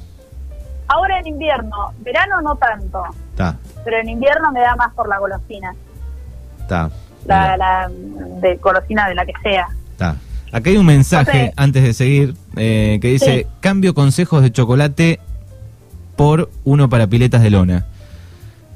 Ahora 0.93 1.19
en 1.19 1.27
invierno, 1.27 1.93
verano 2.01 2.41
no 2.43 2.57
tanto, 2.57 3.03
Está, 3.31 3.57
pero 3.85 3.99
en 3.99 4.09
invierno 4.09 4.51
me 4.53 4.61
da 4.61 4.77
más 4.77 4.93
por 4.95 5.09
la 5.09 5.19
golosina, 5.19 5.75
está. 6.61 6.91
la, 7.27 7.57
la 7.57 7.91
de 8.41 8.57
golosina 8.57 9.09
de 9.09 9.15
la 9.15 9.25
que 9.27 9.33
sea. 9.43 9.69
Está. 9.93 10.17
Acá 10.53 10.71
hay 10.71 10.77
un 10.77 10.87
mensaje 10.87 11.53
antes 11.57 11.83
de 11.85 11.93
seguir 11.95 12.35
eh, 12.57 12.99
que 13.01 13.09
dice, 13.09 13.43
Sí. 13.43 13.47
cambio 13.61 13.95
consejos 13.95 14.43
de 14.43 14.51
chocolate 14.51 15.21
por 16.17 16.51
uno 16.65 16.89
para 16.89 17.07
piletas 17.07 17.43
de 17.43 17.51
lona. 17.51 17.87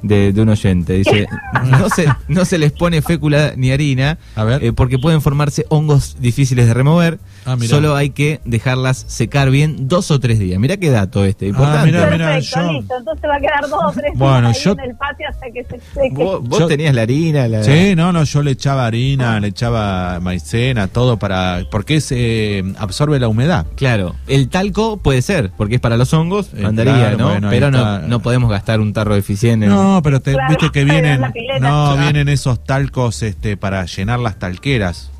De, 0.07 0.31
de 0.33 0.41
un 0.41 0.49
oyente. 0.49 0.93
Dice, 0.93 1.27
no 1.71 1.89
se, 1.89 2.05
no 2.27 2.45
se 2.45 2.57
les 2.59 2.71
pone 2.71 3.01
fécula 3.01 3.53
ni 3.57 3.71
harina 3.71 4.17
A 4.35 4.43
ver. 4.43 4.63
eh, 4.63 4.71
porque 4.71 4.99
pueden 4.99 5.21
formarse 5.21 5.65
hongos 5.69 6.17
difíciles 6.19 6.67
de 6.67 6.73
remover. 6.73 7.17
Ah, 7.45 7.55
mirá. 7.55 7.69
Solo 7.69 7.95
hay 7.95 8.11
que 8.11 8.39
dejarlas 8.45 9.03
secar 9.07 9.49
bien 9.49 9.87
dos 9.87 10.11
o 10.11 10.19
tres 10.19 10.37
días. 10.39 10.59
Mira 10.59 10.77
qué 10.77 10.89
dato 10.91 11.25
este, 11.25 11.47
importante. 11.47 11.91
mirá, 11.91 12.09
mirá. 12.11 12.25
Perfecto, 12.33 12.61
yo- 12.61 12.71
listo, 12.73 12.93
entonces 12.99 13.29
va 13.29 13.35
a 13.35 13.39
quedar 13.39 13.61
dos 13.69 13.79
o 13.83 13.91
tres 13.91 14.11
Bueno, 14.15 14.47
días 14.49 14.63
yo- 14.63 14.71
en 14.73 14.79
el 14.79 14.95
patio 14.95 15.27
hasta 15.29 15.45
que 15.51 15.63
se 15.63 15.79
seque. 15.93 16.09
Vos, 16.11 16.41
vos 16.43 16.59
Yo- 16.59 16.67
tenías 16.67 16.93
la 16.93 17.01
harina, 17.01 17.47
la... 17.47 17.63
Sí, 17.63 17.95
no, 17.95 18.11
no, 18.11 18.23
yo 18.23 18.43
le 18.43 18.51
echaba 18.51 18.85
harina, 18.85 19.39
le 19.39 19.47
echaba 19.47 20.19
maicena, 20.19 20.87
todo 20.87 21.17
para... 21.17 21.61
Porque 21.71 21.99
se 22.01 22.59
eh, 22.59 22.63
absorbe 22.77 23.19
la 23.19 23.27
humedad. 23.27 23.65
Claro, 23.75 24.15
el 24.27 24.49
talco 24.49 24.97
puede 24.97 25.21
ser, 25.21 25.51
porque 25.57 25.75
es 25.75 25.81
para 25.81 25.97
los 25.97 26.13
hongos, 26.13 26.49
Eh, 26.55 26.63
andaría, 26.65 26.93
claro, 26.95 27.17
¿no? 27.17 27.29
bueno, 27.29 27.49
Pero 27.49 27.71
no, 27.71 27.99
no 27.99 28.19
podemos 28.21 28.49
gastar 28.51 28.79
un 28.79 28.93
tarro 28.93 29.13
de 29.13 29.19
eficiente. 29.19 29.67
No, 29.67 29.94
pero 30.01 30.19
te, 30.21 30.33
Claro, 30.33 30.49
viste 30.49 30.69
que 30.71 30.81
en 30.81 30.87
vienen... 30.87 31.21
No, 31.61 31.95
vienen 31.97 32.29
esos 32.29 32.63
talcos 32.63 33.21
este, 33.23 33.57
para 33.57 33.85
llenar 33.85 34.19
las 34.19 34.37
talqueras. 34.39 35.11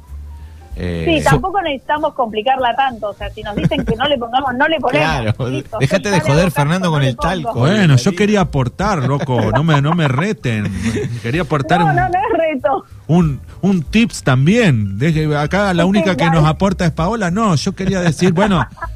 Eh, 0.77 1.05
Sí, 1.19 1.23
tampoco 1.23 1.61
necesitamos 1.61 2.13
complicarla 2.15 2.75
tanto. 2.75 3.11
O 3.11 3.13
sea, 3.13 3.29
si 3.29 3.41
nos 3.43 3.55
dicen 3.55 3.85
que 3.85 3.95
no 3.95 4.05
le 4.09 4.17
pongamos, 4.17 4.53
no 4.55 4.67
le 4.67 4.77
ponemos. 4.81 5.07
Claro, 5.07 5.49
Listo. 5.49 5.77
dejate 5.79 6.11
de 6.11 6.19
joder, 6.19 6.51
Fernando, 6.51 6.91
con 6.91 7.01
no 7.01 7.07
el 7.07 7.15
talco. 7.15 7.53
Bueno, 7.59 7.95
yo 7.95 8.13
quería 8.13 8.41
aportar, 8.41 9.03
loco, 9.07 9.51
no 9.53 9.63
me, 9.63 9.81
no 9.81 9.93
me 9.93 10.09
reten. 10.09 10.69
Quería 11.23 11.43
aportar 11.43 11.79
No, 11.79 11.85
un, 11.87 11.95
no, 11.95 12.01
no 12.09 12.19
es 12.19 12.37
reto. 12.55 12.85
un, 13.07 13.39
un 13.61 13.83
tips 13.83 14.23
también. 14.23 14.99
Deje- 14.99 15.33
acá 15.37 15.73
la 15.73 15.85
única 15.85 16.17
que 16.17 16.29
nos 16.29 16.43
aporta 16.45 16.85
es 16.85 16.91
Paola. 16.91 17.31
No, 17.31 17.55
yo 17.55 17.73
quería 17.73 18.01
decir, 18.01 18.33
bueno, 18.33 18.67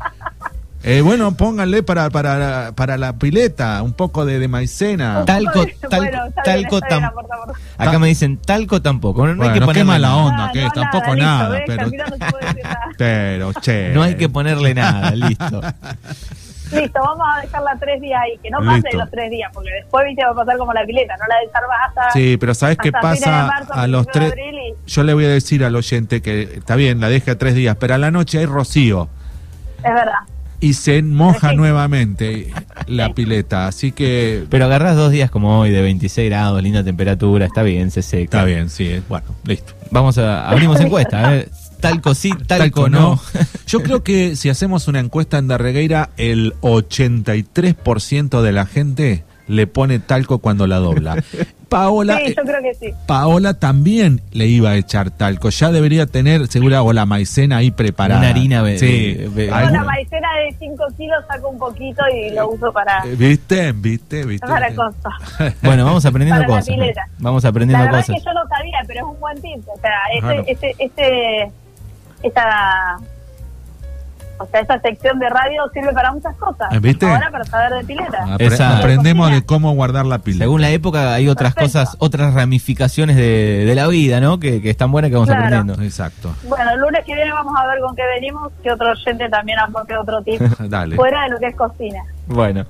eh, 0.84 1.02
bueno, 1.02 1.36
pónganle 1.36 1.84
para, 1.84 2.10
para, 2.10 2.72
para 2.74 2.98
la 2.98 3.13
pileta 3.13 3.82
un 3.84 3.94
poco 3.94 4.26
de, 4.26 4.39
de 4.39 4.48
maicena. 4.48 5.26
Talco, 5.26 5.65
talco, 5.89 6.80
talco. 6.80 6.80
Acá 7.78 8.00
me 8.00 8.08
dicen 8.08 8.38
talco 8.38 8.82
tampoco. 8.82 9.28
No, 9.28 9.36
no 9.36 9.44
hay 9.44 9.60
que 9.74 9.84
mala 9.84 10.15
onda, 10.15 10.52
es, 10.54 10.72
tampoco 10.74 11.13
listo, 11.13 11.26
nada, 11.26 11.60
pero, 11.65 11.88
nada. 12.98 13.54
che. 13.62 13.92
No 13.94 14.04
hay 14.04 14.15
que 14.15 14.30
ponerle 14.30 14.74
nada, 14.74 15.12
listo. 15.15 15.62
Listo, 16.72 17.00
vamos 17.02 17.28
a 17.36 17.42
dejarla 17.42 17.78
tres 17.80 18.00
días 18.02 18.22
ahí. 18.22 18.38
Que 18.44 18.50
no 18.52 18.60
pase 18.60 18.82
Listo. 18.84 18.98
los 18.98 19.10
tres 19.10 19.32
días, 19.32 19.52
porque 19.54 19.72
después 19.72 20.06
viste 20.06 20.24
va 20.24 20.32
a 20.32 20.36
pasar 20.36 20.58
como 20.58 20.72
la 20.74 20.86
pileta. 20.86 21.15
No 21.18 21.26
la 21.28 21.36
desarmas 21.46 21.78
hasta. 21.88 22.12
Sí, 22.12 22.38
pero 22.38 22.54
¿sabes 22.54 22.78
qué 22.78 22.92
pasa 22.92 23.48
marzo, 23.48 23.74
a 23.74 23.88
los 23.88 24.08
tres? 24.08 24.34
y- 24.38 24.89
Yo 24.92 25.04
le 25.04 25.13
voy 25.13 25.26
a 25.26 25.30
decir 25.30 25.63
al 25.63 25.76
oyente 25.76 26.22
que 26.22 26.44
está 26.44 26.76
bien, 26.76 27.00
la 27.02 27.10
deje 27.10 27.32
a 27.32 27.38
tres 27.38 27.56
días, 27.56 27.76
pero 27.80 27.96
a 27.96 27.98
la 27.98 28.12
noche 28.12 28.38
hay 28.39 28.46
rocío 28.46 29.10
Es 29.78 29.84
verdad. 29.84 30.20
Y 30.60 30.74
se 30.74 31.02
moja 31.02 31.54
nuevamente 31.54 32.52
la 32.88 33.13
pileta. 33.13 33.67
Así 33.67 33.91
que 33.91 34.45
Pero 34.50 34.65
agarrás 34.65 34.95
dos 34.95 35.12
días 35.12 35.32
como 35.32 35.60
hoy 35.60 35.69
de 35.69 35.82
26 35.82 36.30
grados, 36.30 36.62
linda 36.62 36.84
temperatura, 36.84 37.45
está 37.45 37.63
bien, 37.63 37.91
se 37.91 38.02
seca. 38.02 38.24
está 38.24 38.43
bien, 38.45 38.69
sí, 38.69 38.86
eh, 38.88 39.02
bueno, 39.08 39.28
listo. 39.45 39.74
Vamos 39.91 40.17
a, 40.17 40.50
abrimos 40.50 40.80
encuesta, 40.80 41.26
a 41.26 41.32
ver, 41.32 41.50
talco 41.80 42.13
sí, 42.13 42.32
talco, 42.48 42.84
Talco 42.84 42.89
no. 42.89 43.19
Yo 43.67 43.82
creo 43.82 44.04
que 44.04 44.36
si 44.36 44.50
hacemos 44.50 44.88
una 44.88 45.00
encuesta 45.00 45.38
en 45.38 45.48
Darregueira, 45.48 46.10
el 46.17 46.54
83% 46.62 48.41
de 48.41 48.52
la 48.52 48.65
gente 48.65 49.24
le 49.48 49.65
pone 49.67 50.00
talco 50.00 50.39
cuando 50.39 50.67
la 50.67 50.78
dobla. 50.78 51.24
Paola, 51.70 52.18
Sí, 52.18 52.24
eh, 52.32 52.34
yo 52.36 52.44
creo 52.44 52.62
que 52.62 52.74
sí. 52.74 52.94
Paola 53.06 53.54
también 53.54 54.22
le 54.32 54.48
iba 54.48 54.72
a 54.72 54.76
echar 54.76 55.12
talco. 55.12 55.50
Ya 55.50 55.72
debería 55.72 56.06
tener 56.08 56.48
segura 56.48 56.82
o 56.82 56.92
la 56.94 57.06
maicena 57.06 57.58
ahí 57.58 57.72
preparada. 57.72 58.20
Una 58.20 58.30
harina 58.30 58.62
be- 58.62 58.78
Sí. 58.80 59.16
be- 59.18 59.30
be- 59.30 59.52
Algún- 59.52 59.74
la 59.74 59.84
maicena 59.84 60.28
de 60.46 60.56
5 60.60 60.86
kilos 60.98 61.24
saco 61.28 61.50
un 61.50 61.58
poquito 61.60 62.02
y 62.14 62.32
lo 62.34 62.50
uso 62.50 62.72
para, 62.74 63.04
Eh, 63.06 63.16
¿Viste? 63.16 63.72
¿Viste? 63.72 64.26
¿Viste? 64.26 64.48
para 64.48 64.74
cosas. 64.74 65.14
Bueno, 65.62 65.86
vamos 65.86 66.06
aprendiendo 66.06 66.42
Para 66.44 66.54
la 66.56 66.60
cosas. 66.62 66.76
pileta. 66.76 67.08
Vamos 67.20 67.44
La 67.44 67.50
aprendiendo 67.50 67.86
verdad 67.86 68.00
cosas. 68.00 68.16
es 68.18 68.24
que 68.24 68.26
yo 68.30 68.34
no 68.34 68.48
sabía, 68.50 68.78
pero 68.88 69.00
es 69.00 69.14
un 69.14 69.20
buen 69.20 69.42
tip. 69.42 69.68
O 69.68 69.80
sea, 69.80 69.92
Claro. 70.20 70.44
este, 70.48 70.72
este, 70.72 70.84
este, 70.86 71.52
esta 72.24 72.98
O 74.41 74.45
sea, 74.47 74.62
esta 74.62 74.80
sección 74.80 75.19
de 75.19 75.28
radio 75.30 75.63
sirve 75.73 75.91
para 75.91 76.13
muchas 76.13 76.34
cosas. 76.38 76.71
¿Eh, 76.73 76.80
viste? 76.80 77.06
Ahora 77.06 77.30
para 77.30 77.43
saber 77.43 77.73
de 77.73 77.84
pileta. 77.84 78.36
Esa- 78.39 78.78
aprendemos 78.80 79.30
de 79.32 79.45
cómo 79.45 79.73
guardar 79.73 80.06
la 80.06 80.19
pila. 80.19 80.45
Según 80.45 80.62
la 80.62 80.69
época 80.69 81.13
hay 81.13 81.28
otras 81.28 81.54
Perfecto. 81.54 81.80
cosas, 81.80 81.95
otras 81.99 82.34
ramificaciones 82.34 83.17
de, 83.17 83.65
de 83.65 83.75
la 83.75 83.88
vida, 83.88 84.21
¿no? 84.21 84.39
Que, 84.39 84.62
que 84.62 84.69
están 84.69 84.91
buenas 84.93 85.10
que 85.10 85.15
vamos 85.15 85.28
Claro. 85.28 85.43
aprendiendo. 85.45 85.84
Exacto. 85.84 86.34
Bueno, 86.47 86.71
el 86.71 86.80
lunes 86.80 87.02
que 87.06 87.15
viene 87.15 87.34
vamos 87.34 87.54
a 87.58 87.67
ver 87.67 87.80
con 87.82 87.93
qué 87.95 88.04
venimos, 88.15 88.52
que 88.63 88.71
otro 88.71 88.91
oyente 88.91 89.28
también 89.30 89.60
aporte 89.60 89.97
otro 89.97 90.21
tip 90.23 90.39
Dale. 90.60 90.95
fuera 90.95 91.23
de 91.23 91.30
lo 91.32 91.38
que 91.39 91.47
es 91.47 91.56
cocina. 91.56 91.99
Bueno, 92.28 92.65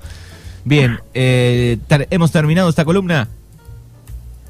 bien, 0.64 0.98
eh, 1.14 1.78
ter- 1.86 2.08
hemos 2.10 2.32
terminado 2.32 2.68
esta 2.68 2.84
columna. 2.84 3.28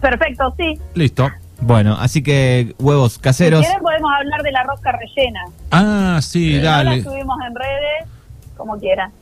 Perfecto, 0.00 0.54
sí. 0.56 0.78
Listo. 0.94 1.30
Bueno, 1.62 1.96
así 1.98 2.22
que 2.22 2.74
huevos 2.78 3.14
Si 3.14 3.20
caseros. 3.20 3.60
quieren 3.60 3.82
podemos 3.82 4.10
hablar 4.18 4.42
de 4.42 4.52
la 4.52 4.62
rosca 4.64 4.92
rellena. 4.92 5.40
Ah, 5.70 6.18
sí, 6.22 6.56
Eh, 6.56 6.60
dale. 6.62 7.02
subimos 7.02 7.36
en 7.46 7.54
redes, 7.54 8.08
como 8.56 8.78
quieran. 8.78 9.12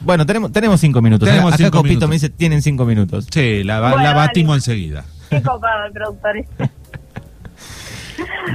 Bueno, 0.00 0.24
tenemos, 0.24 0.52
tenemos 0.52 0.80
cinco 0.80 1.02
minutos. 1.02 1.28
Tenemos 1.28 1.52
Acá 1.52 1.56
cinco 1.64 1.78
Copito 1.78 1.88
minutos. 1.88 2.08
me 2.08 2.14
dice, 2.14 2.28
tienen 2.30 2.62
cinco 2.62 2.84
minutos. 2.84 3.26
Sí, 3.32 3.64
la, 3.64 3.80
Bueno, 3.80 3.96
la 4.02 4.14
batimos 4.14 4.56
enseguida. 4.56 5.04
Qué 5.28 5.42
copado 5.42 5.86
el 5.86 5.92
productor. 5.92 6.36
este. 6.36 6.70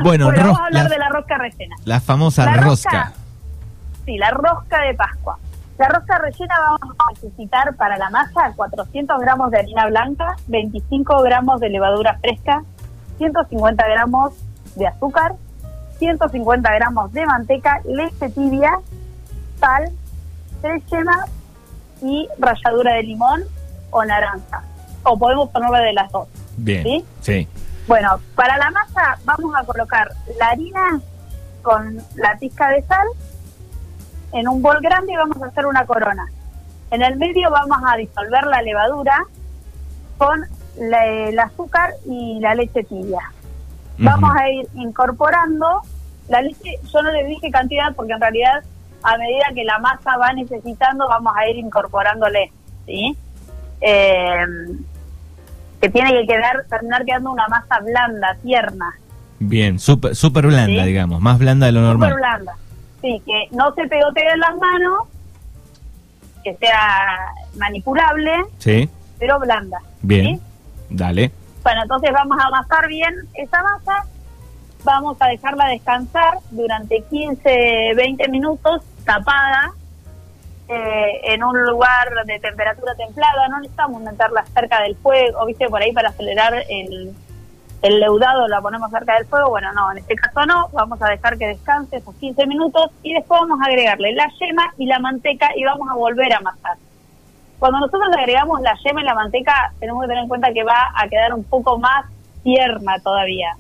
Bueno, 0.03 0.27
vamos 0.35 0.59
a 0.59 0.65
hablar 0.65 0.83
la, 0.83 0.89
de 0.89 0.97
la 0.97 1.07
rosca 1.09 1.37
rellena. 1.37 1.75
la 1.85 2.01
famosa 2.01 2.45
La 2.45 2.57
rosca. 2.57 3.13
Sí, 4.05 4.17
la 4.17 4.31
rosca 4.31 4.81
de 4.81 4.93
Pascua. 4.93 5.37
La 5.77 5.87
rosca 5.87 6.17
rellena 6.19 6.55
vamos 6.59 6.95
a 6.99 7.13
necesitar 7.13 7.73
para 7.75 7.97
la 7.97 8.09
masa 8.09 8.51
400 8.55 9.19
gramos 9.21 9.51
de 9.51 9.59
harina 9.59 9.85
blanca, 9.87 10.35
25 10.47 11.21
gramos 11.23 11.61
de 11.61 11.69
levadura 11.69 12.17
fresca, 12.19 12.63
150 13.17 13.87
gramos 13.87 14.33
de 14.75 14.87
azúcar, 14.87 15.35
150 15.99 16.73
gramos 16.73 17.11
de 17.13 17.25
manteca, 17.25 17.81
leche 17.85 18.29
tibia, 18.29 18.79
sal, 19.59 19.91
tres 20.61 20.83
yemas 20.87 21.29
y 22.01 22.27
ralladura 22.37 22.93
de 22.95 23.03
limón 23.03 23.43
o 23.91 24.03
naranja. 24.03 24.63
O 25.03 25.17
podemos 25.17 25.49
ponerle 25.49 25.79
de 25.79 25.93
las 25.93 26.11
dos. 26.11 26.27
Bien, 26.57 26.83
¿Sí? 26.83 27.05
sí. 27.21 27.47
Bueno, 27.87 28.19
para 28.35 28.57
la 28.57 28.71
masa 28.71 29.17
vamos 29.25 29.53
a 29.55 29.63
colocar 29.65 30.11
la 30.39 30.47
harina 30.47 31.01
con 31.61 32.01
la 32.15 32.37
pizca 32.37 32.69
de 32.69 32.81
sal 32.83 33.07
en 34.31 34.47
un 34.47 34.61
bol 34.61 34.79
grande 34.81 35.13
y 35.13 35.15
vamos 35.15 35.41
a 35.41 35.47
hacer 35.47 35.65
una 35.65 35.85
corona. 35.85 36.27
En 36.91 37.01
el 37.01 37.17
medio 37.17 37.49
vamos 37.49 37.77
a 37.85 37.97
disolver 37.97 38.45
la 38.45 38.61
levadura 38.61 39.25
con 40.17 40.45
la- 40.79 41.05
el 41.07 41.39
azúcar 41.39 41.91
y 42.05 42.39
la 42.39 42.55
leche 42.55 42.83
tibia. 42.83 43.31
Vamos 43.99 44.31
a 44.35 44.49
ir 44.49 44.67
incorporando 44.75 45.81
la 46.29 46.41
leche, 46.41 46.79
yo 46.91 47.01
no 47.01 47.11
le 47.11 47.25
dije 47.25 47.51
cantidad 47.51 47.93
porque 47.95 48.13
en 48.13 48.21
realidad 48.21 48.63
a 49.03 49.17
medida 49.17 49.45
que 49.53 49.63
la 49.65 49.77
masa 49.79 50.17
va 50.17 50.33
necesitando 50.33 51.07
vamos 51.07 51.33
a 51.37 51.47
ir 51.49 51.57
incorporándole, 51.57 52.51
¿sí? 52.85 53.15
Eh, 53.81 54.45
que 55.81 55.89
tiene 55.89 56.11
que 56.13 56.25
quedar, 56.27 56.63
terminar 56.69 57.03
quedando 57.05 57.31
una 57.31 57.47
masa 57.49 57.79
blanda, 57.79 58.35
tierna, 58.41 58.93
Bien, 59.39 59.77
súper 59.77 60.15
super 60.15 60.47
blanda, 60.47 60.83
Sí. 60.83 60.87
digamos, 60.87 61.19
más 61.19 61.37
blanda 61.37 61.65
de 61.65 61.73
lo 61.73 61.79
súper 61.81 61.97
normal. 62.09 62.13
blanda. 62.15 62.53
Sí, 63.01 63.21
que 63.25 63.47
no 63.51 63.73
se 63.75 63.85
pegotee 63.89 64.25
en 64.31 64.39
las 64.39 64.55
manos, 64.55 64.99
que 66.45 66.55
sea 66.55 67.17
manipulable, 67.57 68.31
Sí, 68.59 68.89
pero 69.19 69.39
blanda. 69.39 69.79
bien, 70.01 70.37
¿sí? 70.37 70.41
Dale. 70.93 71.31
Bueno, 71.63 71.81
entonces 71.83 72.11
vamos 72.11 72.37
a 72.39 72.47
amasar 72.47 72.87
bien 72.87 73.15
esa 73.33 73.61
masa, 73.63 74.05
vamos 74.83 75.17
a 75.19 75.27
dejarla 75.27 75.67
descansar 75.67 76.39
durante 76.51 77.01
15, 77.03 77.93
20 77.95 78.27
minutos 78.29 78.81
tapada 79.05 79.71
eh, 80.67 81.33
en 81.33 81.43
un 81.43 81.61
lugar 81.63 82.09
de 82.25 82.39
temperatura 82.39 82.95
templada, 82.95 83.47
no 83.49 83.59
necesitamos 83.59 84.01
meterla 84.01 84.45
cerca 84.53 84.81
del 84.81 84.95
fuego, 84.97 85.45
viste, 85.45 85.67
por 85.67 85.81
ahí 85.81 85.91
para 85.91 86.09
acelerar 86.09 86.53
el, 86.69 87.13
el 87.81 87.99
leudado 87.99 88.47
la 88.47 88.61
ponemos 88.61 88.89
cerca 88.91 89.15
del 89.15 89.25
fuego, 89.25 89.49
bueno, 89.49 89.71
no, 89.73 89.91
en 89.91 89.99
este 89.99 90.15
caso 90.15 90.45
no, 90.45 90.69
vamos 90.73 91.01
a 91.01 91.09
dejar 91.09 91.37
que 91.37 91.47
descanse 91.47 91.97
esos 91.97 92.15
15 92.15 92.45
minutos 92.47 92.91
y 93.03 93.13
después 93.13 93.41
vamos 93.41 93.59
a 93.61 93.69
agregarle 93.69 94.13
la 94.13 94.29
yema 94.39 94.73
y 94.77 94.85
la 94.85 94.99
manteca 94.99 95.49
y 95.55 95.63
vamos 95.63 95.87
a 95.89 95.95
volver 95.95 96.33
a 96.33 96.37
amasar. 96.37 96.77
Cuando 97.63 97.79
nosotros 97.79 98.09
le 98.13 98.19
agregamos 98.21 98.59
la 98.59 98.75
yema 98.83 99.01
y 99.01 99.05
la 99.05 99.15
manteca, 99.15 99.71
tenemos 99.79 100.01
que 100.01 100.09
tener 100.09 100.23
en 100.23 100.27
cuenta 100.27 100.51
que 100.51 100.65
va 100.65 100.91
a 100.97 101.07
quedar 101.07 101.33
un 101.33 101.45
poco 101.45 101.79
más 101.79 102.03
tierna 102.43 102.99
todavía. 103.01 103.55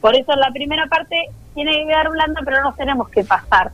Por 0.00 0.16
eso 0.16 0.34
la 0.34 0.50
primera 0.50 0.86
parte 0.86 1.26
tiene 1.52 1.72
que 1.72 1.86
quedar 1.88 2.08
blanda, 2.08 2.40
pero 2.42 2.62
no 2.62 2.70
nos 2.70 2.76
tenemos 2.76 3.10
que 3.10 3.22
pasar. 3.22 3.70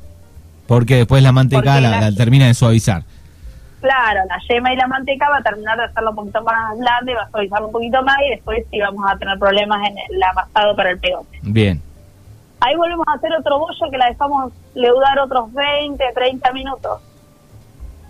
Porque 0.66 0.96
después 0.96 1.22
la 1.22 1.30
manteca 1.30 1.62
Porque 1.62 1.80
la, 1.80 1.88
la- 1.90 2.10
la 2.10 2.16
termina 2.16 2.46
de 2.48 2.54
suavizar. 2.54 3.04
Claro, 3.80 4.22
la 4.28 4.38
yema 4.48 4.72
y 4.72 4.76
la 4.76 4.88
manteca 4.88 5.30
va 5.30 5.36
a 5.36 5.42
terminar 5.42 5.78
de 5.78 5.84
hacerlo 5.84 6.10
un 6.10 6.16
poquito 6.16 6.42
más 6.42 6.76
blanda 6.76 7.12
y 7.12 7.14
va 7.14 7.22
a 7.22 7.30
suavizarlo 7.30 7.66
un 7.68 7.72
poquito 7.72 8.02
más 8.02 8.16
y 8.26 8.30
después 8.30 8.64
sí 8.72 8.80
vamos 8.80 9.04
a 9.08 9.16
tener 9.18 9.38
problemas 9.38 9.88
en 9.88 9.98
el 9.98 10.20
amasado 10.20 10.74
para 10.74 10.90
el 10.90 10.98
pegote. 10.98 11.38
Bien, 11.42 11.80
Ahí 12.58 12.74
volvemos 12.74 13.06
a 13.06 13.12
hacer 13.12 13.30
otro 13.38 13.60
bollo 13.60 13.88
que 13.88 13.98
la 13.98 14.06
dejamos 14.08 14.52
leudar 14.74 15.20
otros 15.20 15.52
20, 15.54 16.04
30 16.12 16.52
minutos. 16.54 17.00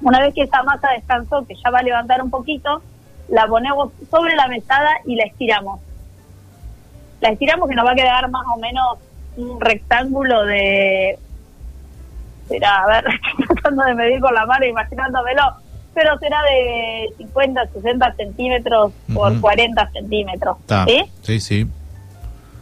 Una 0.03 0.21
vez 0.21 0.35
que 0.35 0.43
esa 0.43 0.63
masa 0.63 0.91
descansó, 0.91 1.45
que 1.47 1.55
ya 1.55 1.71
va 1.71 1.81
a 1.81 1.83
levantar 1.83 2.23
un 2.23 2.31
poquito, 2.31 2.83
la 3.29 3.47
ponemos 3.47 3.91
sobre 4.11 4.35
la 4.37 4.47
mesada 4.49 4.91
y 5.05 5.17
la 5.17 5.25
estiramos. 5.25 5.81
La 7.21 7.31
estiramos 7.31 7.69
que 7.69 7.75
nos 7.75 7.85
va 7.87 7.93
a 7.93 7.97
quedar 7.97 8.31
más 8.31 8.47
o 8.55 8.59
menos 8.59 8.99
un 9.37 9.61
rectángulo 9.61 10.45
de... 10.45 11.19
Será, 12.49 12.85
a 12.85 12.87
ver, 12.87 13.05
estoy 13.39 13.47
tratando 13.57 13.85
de 13.85 13.95
medir 13.95 14.21
con 14.21 14.35
la 14.35 14.47
mano, 14.47 14.65
imaginándomelo, 14.65 15.43
pero 15.95 16.17
será 16.19 16.43
de 16.45 17.09
50, 17.19 17.67
60 17.67 18.13
centímetros 18.15 18.93
por 19.13 19.33
Ujú. 19.33 19.41
40 19.41 19.91
centímetros. 19.91 20.57
¿sí? 20.87 21.05
Sí, 21.23 21.41
sí. 21.41 21.67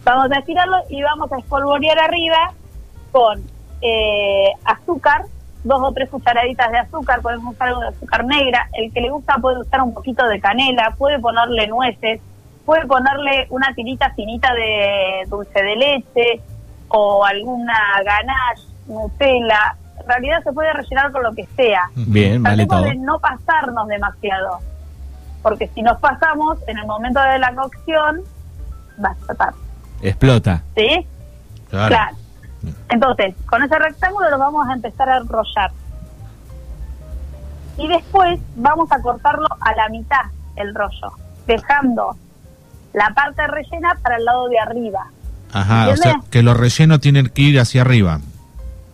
Vamos 0.05 0.31
a 0.33 0.39
estirarlo 0.39 0.77
y 0.89 1.03
vamos 1.03 1.31
a 1.33 1.39
espolvorear 1.39 1.99
arriba 1.99 2.53
con 3.13 3.43
eh, 3.83 4.53
azúcar, 4.65 5.27
dos 5.67 5.81
o 5.83 5.93
tres 5.93 6.09
cucharaditas 6.09 6.71
de 6.71 6.79
azúcar, 6.79 7.21
podemos 7.21 7.55
usar 7.55 7.69
algo 7.69 7.81
de 7.81 7.89
azúcar 7.89 8.25
negra, 8.25 8.69
el 8.73 8.93
que 8.93 9.01
le 9.01 9.11
gusta 9.11 9.37
puede 9.37 9.61
usar 9.61 9.83
un 9.83 9.93
poquito 9.93 10.27
de 10.29 10.41
canela, 10.41 10.95
puede 10.97 11.19
ponerle 11.19 11.67
nueces, 11.67 12.21
puede 12.65 12.87
ponerle 12.87 13.47
una 13.51 13.75
tirita 13.75 14.13
finita 14.15 14.55
de 14.55 15.25
dulce 15.29 15.63
de 15.63 15.77
leche 15.77 16.41
o 16.89 17.25
alguna 17.25 17.79
ganache, 18.05 18.63
Nutella, 18.87 19.77
en 20.01 20.07
realidad 20.07 20.43
se 20.45 20.53
puede 20.53 20.73
rellenar 20.73 21.11
con 21.11 21.25
lo 21.25 21.33
que 21.33 21.47
sea. 21.57 21.83
bien, 21.95 22.43
vale 22.43 22.67
todo. 22.67 22.83
de 22.83 22.95
no 22.95 23.19
pasarnos 23.19 23.89
demasiado, 23.89 24.61
porque 25.43 25.67
si 25.75 25.83
nos 25.83 25.99
pasamos 25.99 26.59
en 26.69 26.79
el 26.79 26.87
momento 26.87 27.21
de 27.21 27.39
la 27.41 27.53
cocción 27.55 28.23
va 29.05 29.09
a 29.09 29.13
explotar. 29.13 29.55
Explota. 30.01 30.63
¿Sí? 30.77 31.07
Claro. 31.71 31.89
Claro. 31.89 32.17
Entonces, 32.89 33.35
con 33.47 33.63
ese 33.63 33.79
rectángulo 33.79 34.31
lo 34.31 34.39
vamos 34.39 34.69
a 34.69 34.75
empezar 34.75 35.09
a 35.09 35.19
enrollar. 35.19 35.71
Y 37.79 37.89
después 37.89 38.41
vamos 38.55 38.91
a 38.91 39.01
cortarlo 39.01 39.47
a 39.61 39.75
la 39.75 39.89
mitad, 39.89 40.23
el 40.57 40.75
rollo, 40.75 41.13
dejando 41.47 42.17
la 42.93 43.11
parte 43.11 43.47
rellena 43.47 43.99
para 44.03 44.17
el 44.17 44.25
lado 44.25 44.49
de 44.49 44.59
arriba. 44.59 45.07
Ajá, 45.53 45.89
o 45.89 45.97
sea, 45.97 46.15
que 46.31 46.43
los 46.43 46.57
rellenos 46.57 47.01
tienen 47.01 47.29
que 47.29 47.43
ir 47.43 47.61
hacia 47.61 47.83
arriba. 47.83 48.21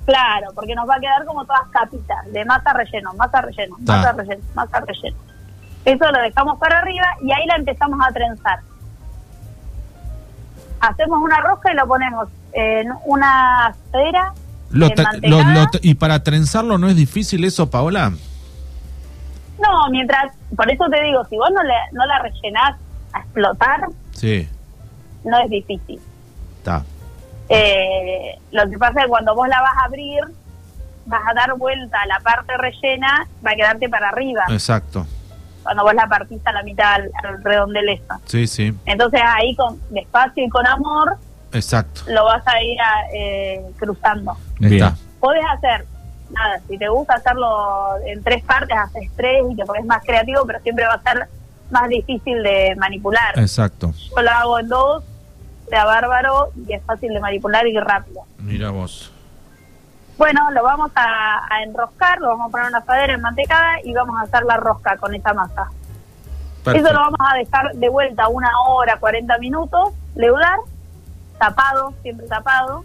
Claro, 0.04 0.48
porque 0.54 0.74
nos 0.74 0.88
va 0.88 0.96
a 0.96 1.00
quedar 1.00 1.24
como 1.24 1.44
todas 1.44 1.68
capitas 1.70 2.32
de 2.32 2.44
masa 2.44 2.72
relleno, 2.72 3.14
masa 3.14 3.40
relleno, 3.40 3.76
Ta. 3.86 3.96
masa 3.98 4.12
relleno, 4.12 4.42
masa 4.54 4.80
relleno. 4.80 5.16
Eso 5.84 6.10
lo 6.10 6.20
dejamos 6.20 6.58
para 6.58 6.78
arriba 6.78 7.06
y 7.22 7.32
ahí 7.32 7.46
la 7.46 7.56
empezamos 7.56 8.00
a 8.04 8.12
trenzar. 8.12 8.60
Hacemos 10.80 11.22
una 11.22 11.40
rosca 11.40 11.72
y 11.72 11.76
lo 11.76 11.86
ponemos 11.86 12.28
en 12.52 12.88
una 13.04 13.74
cera 13.90 14.32
Lo 14.70 14.88
lo- 14.88 15.44
lo 15.44 15.66
ta- 15.66 15.78
y 15.82 15.94
para 15.94 16.22
trenzarlo 16.22 16.78
no 16.78 16.88
es 16.88 16.96
difícil 16.96 17.44
eso, 17.44 17.70
Paola. 17.70 18.12
No, 19.60 19.88
mientras, 19.90 20.32
por 20.56 20.70
eso 20.70 20.84
te 20.90 21.02
digo, 21.02 21.24
si 21.26 21.36
vos 21.36 21.50
no, 21.54 21.62
le, 21.62 21.74
no 21.92 22.04
la 22.06 22.18
rellenás 22.20 22.76
a 23.12 23.18
explotar, 23.20 23.86
Sí, 24.12 24.48
no 25.24 25.38
es 25.38 25.50
difícil. 25.50 26.00
está. 26.58 26.84
Eh, 27.48 28.38
lo 28.50 28.68
que 28.70 28.78
pasa 28.78 29.00
es 29.00 29.04
que 29.04 29.08
cuando 29.10 29.34
vos 29.34 29.46
la 29.48 29.60
vas 29.60 29.76
a 29.82 29.84
abrir, 29.84 30.20
vas 31.06 31.20
a 31.28 31.34
dar 31.34 31.54
vuelta 31.58 32.00
a 32.00 32.06
la 32.06 32.20
parte 32.20 32.56
rellena, 32.56 33.26
va 33.44 33.50
a 33.50 33.54
quedarte 33.54 33.88
para 33.88 34.08
arriba. 34.08 34.44
Exacto. 34.48 35.06
Cuando 35.62 35.84
vos 35.84 35.94
la 35.94 36.08
partís 36.08 36.40
a 36.44 36.52
la 36.52 36.62
mitad 36.62 36.94
al, 36.94 37.10
al 37.22 37.44
redondel 37.44 37.88
eso. 37.90 38.14
Sí, 38.24 38.46
sí, 38.46 38.74
Entonces 38.86 39.20
ahí 39.24 39.54
con 39.54 39.78
despacio 39.90 40.44
y 40.44 40.48
con 40.48 40.66
amor 40.66 41.16
exacto. 41.52 42.02
lo 42.08 42.24
vas 42.24 42.46
a 42.46 42.62
ir 42.62 42.80
a, 42.80 43.10
eh, 43.14 43.64
cruzando. 43.78 44.36
Bien. 44.58 44.74
Está. 44.74 44.96
Podés 45.20 45.44
hacer, 45.52 45.86
nada, 46.30 46.60
si 46.68 46.78
te 46.78 46.88
gusta 46.88 47.14
hacerlo 47.14 47.96
en 48.04 48.22
tres 48.22 48.42
partes, 48.44 48.76
haces 48.76 49.10
tres 49.16 49.42
y 49.50 49.56
te 49.56 49.64
pones 49.64 49.84
más 49.84 50.02
creativo, 50.04 50.44
pero 50.46 50.60
siempre 50.60 50.86
va 50.86 50.94
a 50.94 51.02
ser 51.02 51.28
más 51.70 51.88
difícil 51.88 52.42
de 52.42 52.74
manipular. 52.76 53.38
Exacto. 53.38 53.92
Yo 53.92 54.22
lo 54.22 54.30
hago 54.30 54.58
en 54.58 54.68
dos, 54.68 55.04
sea 55.68 55.84
bárbaro 55.84 56.50
y 56.68 56.72
es 56.74 56.82
fácil 56.84 57.14
de 57.14 57.20
manipular 57.20 57.66
y 57.66 57.78
rápido. 57.78 58.22
Mira 58.38 58.70
vos. 58.70 59.12
Bueno, 60.18 60.50
lo 60.50 60.62
vamos 60.62 60.90
a, 60.94 61.46
a 61.48 61.62
enroscar, 61.62 62.20
lo 62.20 62.28
vamos 62.28 62.48
a 62.48 62.50
poner 62.50 62.66
en 62.66 62.70
una 62.70 62.78
asadera 62.78 63.18
mantecada 63.18 63.80
y 63.82 63.92
vamos 63.94 64.16
a 64.20 64.22
hacer 64.24 64.44
la 64.44 64.56
rosca 64.56 64.96
con 64.98 65.14
esa 65.14 65.32
masa. 65.32 65.70
Perfecto. 66.62 66.88
Eso 66.88 66.94
lo 66.94 67.00
vamos 67.00 67.18
a 67.20 67.36
dejar 67.38 67.72
de 67.74 67.88
vuelta 67.88 68.28
una 68.28 68.50
hora, 68.68 68.98
40 68.98 69.38
minutos, 69.38 69.94
leudar, 70.14 70.58
tapado, 71.46 71.92
siempre 72.02 72.26
tapado. 72.26 72.84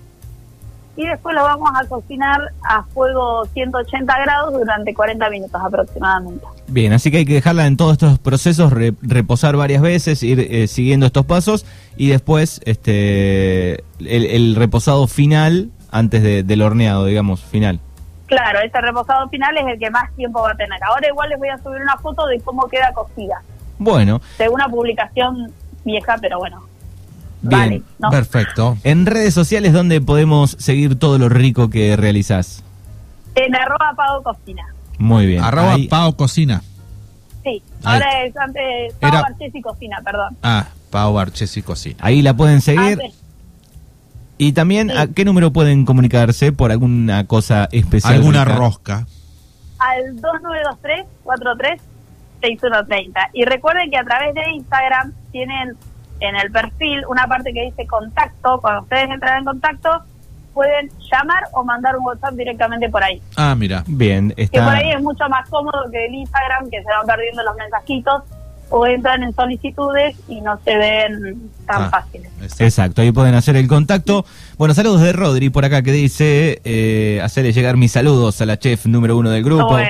Y 0.95 1.05
después 1.05 1.35
lo 1.35 1.43
vamos 1.43 1.69
a 1.75 1.85
cocinar 1.87 2.39
a 2.67 2.81
fuego 2.85 3.45
180 3.53 4.19
grados 4.19 4.51
durante 4.53 4.95
40 4.95 5.29
minutos 5.29 5.61
aproximadamente. 5.63 6.43
Bien, 6.67 6.91
así 6.91 7.11
que 7.11 7.17
hay 7.17 7.25
que 7.25 7.35
dejarla 7.35 7.67
en 7.67 7.77
todos 7.77 7.93
estos 7.93 8.17
procesos, 8.17 8.73
re- 8.73 8.95
reposar 9.03 9.55
varias 9.55 9.83
veces, 9.83 10.23
ir 10.23 10.39
eh, 10.39 10.67
siguiendo 10.67 11.05
estos 11.05 11.23
pasos 11.27 11.67
y 11.97 12.09
después 12.09 12.61
este 12.65 13.75
el, 13.99 14.25
el 14.25 14.55
reposado 14.55 15.05
final 15.07 15.69
antes 15.91 16.23
de- 16.23 16.41
del 16.41 16.63
horneado, 16.63 17.05
digamos, 17.05 17.41
final. 17.43 17.79
Claro, 18.25 18.59
ese 18.59 18.81
reposado 18.81 19.29
final 19.29 19.55
es 19.57 19.67
el 19.67 19.79
que 19.79 19.91
más 19.91 20.11
tiempo 20.15 20.41
va 20.41 20.51
a 20.51 20.55
tener. 20.57 20.83
Ahora 20.83 21.07
igual 21.07 21.29
les 21.29 21.37
voy 21.37 21.49
a 21.49 21.57
subir 21.59 21.79
una 21.79 21.97
foto 21.97 22.25
de 22.25 22.39
cómo 22.41 22.67
queda 22.67 22.91
cocida. 22.93 23.41
Bueno, 23.77 24.19
De 24.39 24.49
una 24.49 24.67
publicación 24.67 25.51
vieja, 25.85 26.15
pero 26.19 26.39
bueno. 26.39 26.63
Bien. 27.47 27.59
Vale, 27.61 27.81
¿no? 27.99 28.09
Perfecto. 28.09 28.77
En 28.83 29.05
redes 29.05 29.33
sociales, 29.33 29.73
¿dónde 29.73 29.99
podemos 30.01 30.51
seguir 30.59 30.97
todo 30.99 31.17
lo 31.17 31.29
rico 31.29 31.69
que 31.69 31.95
realizás? 31.95 32.63
En 33.35 33.55
arroba 33.55 33.93
pago 33.95 34.23
cocina. 34.23 34.63
Muy 34.99 35.25
bien. 35.27 35.43
Arroba 35.43 35.73
Ahí- 35.73 35.87
Pao 35.87 36.15
Cocina. 36.17 36.61
Sí, 37.43 37.49
Ahí. 37.49 37.61
ahora 37.83 38.23
es 38.25 38.35
antes 38.35 38.93
Pau 38.99 39.09
Era- 39.09 39.21
Barchesi 39.21 39.61
Cocina, 39.61 40.01
perdón. 40.03 40.35
Ah, 40.41 40.67
Pao 40.89 41.13
Barchesi 41.13 41.61
Cocina. 41.61 41.97
Ahí 41.99 42.21
la 42.23 42.33
pueden 42.35 42.61
seguir. 42.61 42.93
Antes, 43.01 43.13
Y 44.39 44.53
también, 44.53 44.89
Sí. 44.91 44.97
¿a 44.97 45.07
qué 45.07 45.25
número 45.25 45.51
pueden 45.51 45.83
comunicarse 45.85 46.51
por 46.51 46.71
alguna 46.71 47.25
cosa 47.25 47.67
especial? 47.71 48.13
Alguna 48.15 48.43
rica? 48.45 48.57
rosca. 48.57 49.07
al 49.79 50.15
2923-43-6130. 52.41 53.29
Y 53.33 53.45
recuerden 53.45 53.89
que 53.91 53.97
a 53.97 54.03
través 54.03 54.33
de 54.33 54.41
Instagram 54.55 55.13
tienen 55.31 55.75
en 56.19 56.35
el 56.35 56.51
perfil 56.51 57.03
una 57.09 57.27
parte 57.27 57.53
que 57.53 57.63
dice 57.65 57.85
contacto. 57.87 58.59
Cuando 58.61 58.81
ustedes 58.83 59.09
entran 59.09 59.39
en 59.39 59.45
contacto, 59.45 59.89
pueden 60.53 60.89
llamar 61.11 61.43
o 61.53 61.63
mandar 61.63 61.95
un 61.97 62.05
WhatsApp 62.05 62.33
directamente 62.33 62.89
por 62.89 63.03
ahí. 63.03 63.21
Ah, 63.35 63.53
mira. 63.55 63.83
Bien, 63.87 64.33
Que 64.35 64.47
por 64.51 64.69
ahí 64.75 64.91
es 64.91 65.01
mucho 65.01 65.27
más 65.29 65.47
cómodo 65.49 65.89
que 65.91 66.05
el 66.05 66.15
Instagram, 66.15 66.69
que 66.69 66.81
se 66.81 66.87
van 66.89 67.05
perdiendo 67.05 67.43
los 67.43 67.55
mensajitos 67.55 68.23
o 68.69 68.85
entran 68.85 69.23
en 69.23 69.33
solicitudes 69.33 70.17
y 70.27 70.41
no 70.41 70.59
se 70.65 70.75
ven 70.75 71.49
tan 71.65 71.83
Ah, 71.83 71.89
fáciles. 71.89 72.29
exacto. 72.59 73.01
Ahí 73.01 73.13
pueden 73.13 73.33
hacer 73.35 73.55
el 73.55 73.65
contacto. 73.67 74.25
Bueno, 74.57 74.73
saludos 74.73 74.99
de 75.01 75.13
Rodri 75.13 75.49
por 75.49 75.63
acá 75.63 75.81
que 75.83 75.93
dice, 75.93 76.59
eh, 76.65 77.21
hacerle 77.23 77.53
llegar 77.53 77.77
mis 77.77 77.93
saludos 77.93 78.41
a 78.41 78.45
la 78.45 78.59
chef 78.59 78.85
número 78.87 79.15
uno 79.15 79.29
del 79.29 79.41
grupo. 79.43 79.67
Bueno. 79.69 79.89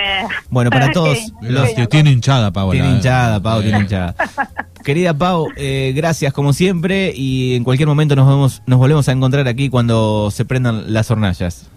Bueno, 0.52 0.70
para 0.70 0.92
todos 0.92 1.18
los... 1.42 1.70
genio. 1.70 1.88
Tiene 1.90 2.12
hinchada, 2.12 2.52
Pao. 2.52 2.70
Tiene 2.72 2.90
hinchada, 2.92 3.40
Pau, 3.42 3.64
tiene 3.64 3.80
hinchada. 3.80 4.14
Querida 4.88 5.14
Pau, 5.14 5.50
eh, 5.58 5.92
gracias 5.94 6.32
como 6.32 6.54
siempre 6.54 7.12
y 7.14 7.56
en 7.58 7.66
cualquier 7.66 7.90
momento 7.90 8.16
nos 8.16 8.26
vemos, 8.26 8.62
nos 8.66 8.80
volvemos 8.80 9.10
a 9.10 9.12
encontrar 9.12 9.46
aquí 9.46 9.68
cuando 9.70 10.32
se 10.32 10.46
prendan 10.46 10.94
las 10.94 11.12
hornallas. 11.12 11.70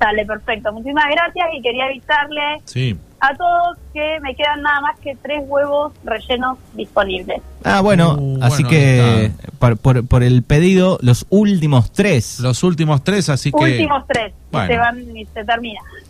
Sale, 0.00 0.26
perfecto. 0.26 0.72
Muchísimas 0.72 1.04
gracias 1.08 1.46
y 1.56 1.62
quería 1.62 1.84
avisarle 1.84 2.40
Sí. 2.64 2.96
a 3.20 3.32
todos 3.36 3.78
que 3.94 4.18
me 4.22 4.34
quedan 4.34 4.60
nada 4.60 4.80
más 4.80 4.98
que 4.98 5.14
tres 5.22 5.44
huevos 5.46 5.92
rellenos 6.02 6.58
disponibles. 6.74 7.40
Ah, 7.62 7.80
bueno, 7.80 8.16
Uh, 8.18 8.38
así 8.42 8.64
bueno, 8.64 8.68
que 8.70 9.30
por, 9.60 9.76
por- 9.76 10.04
por 10.08 10.24
el 10.24 10.42
pedido, 10.42 10.98
los 11.00 11.26
últimos 11.30 11.92
tres. 11.92 12.40
Los 12.40 12.64
últimos 12.64 13.04
tres, 13.04 13.28
así 13.28 13.52
que. 13.52 13.62
Últimos 13.64 14.02
tres. 14.08 14.32
Bueno. 14.50 14.66
Y 14.66 14.72
se 14.72 14.78
van 14.78 15.16
y 15.16 15.24
se 15.26 15.44
termina. 15.44 15.80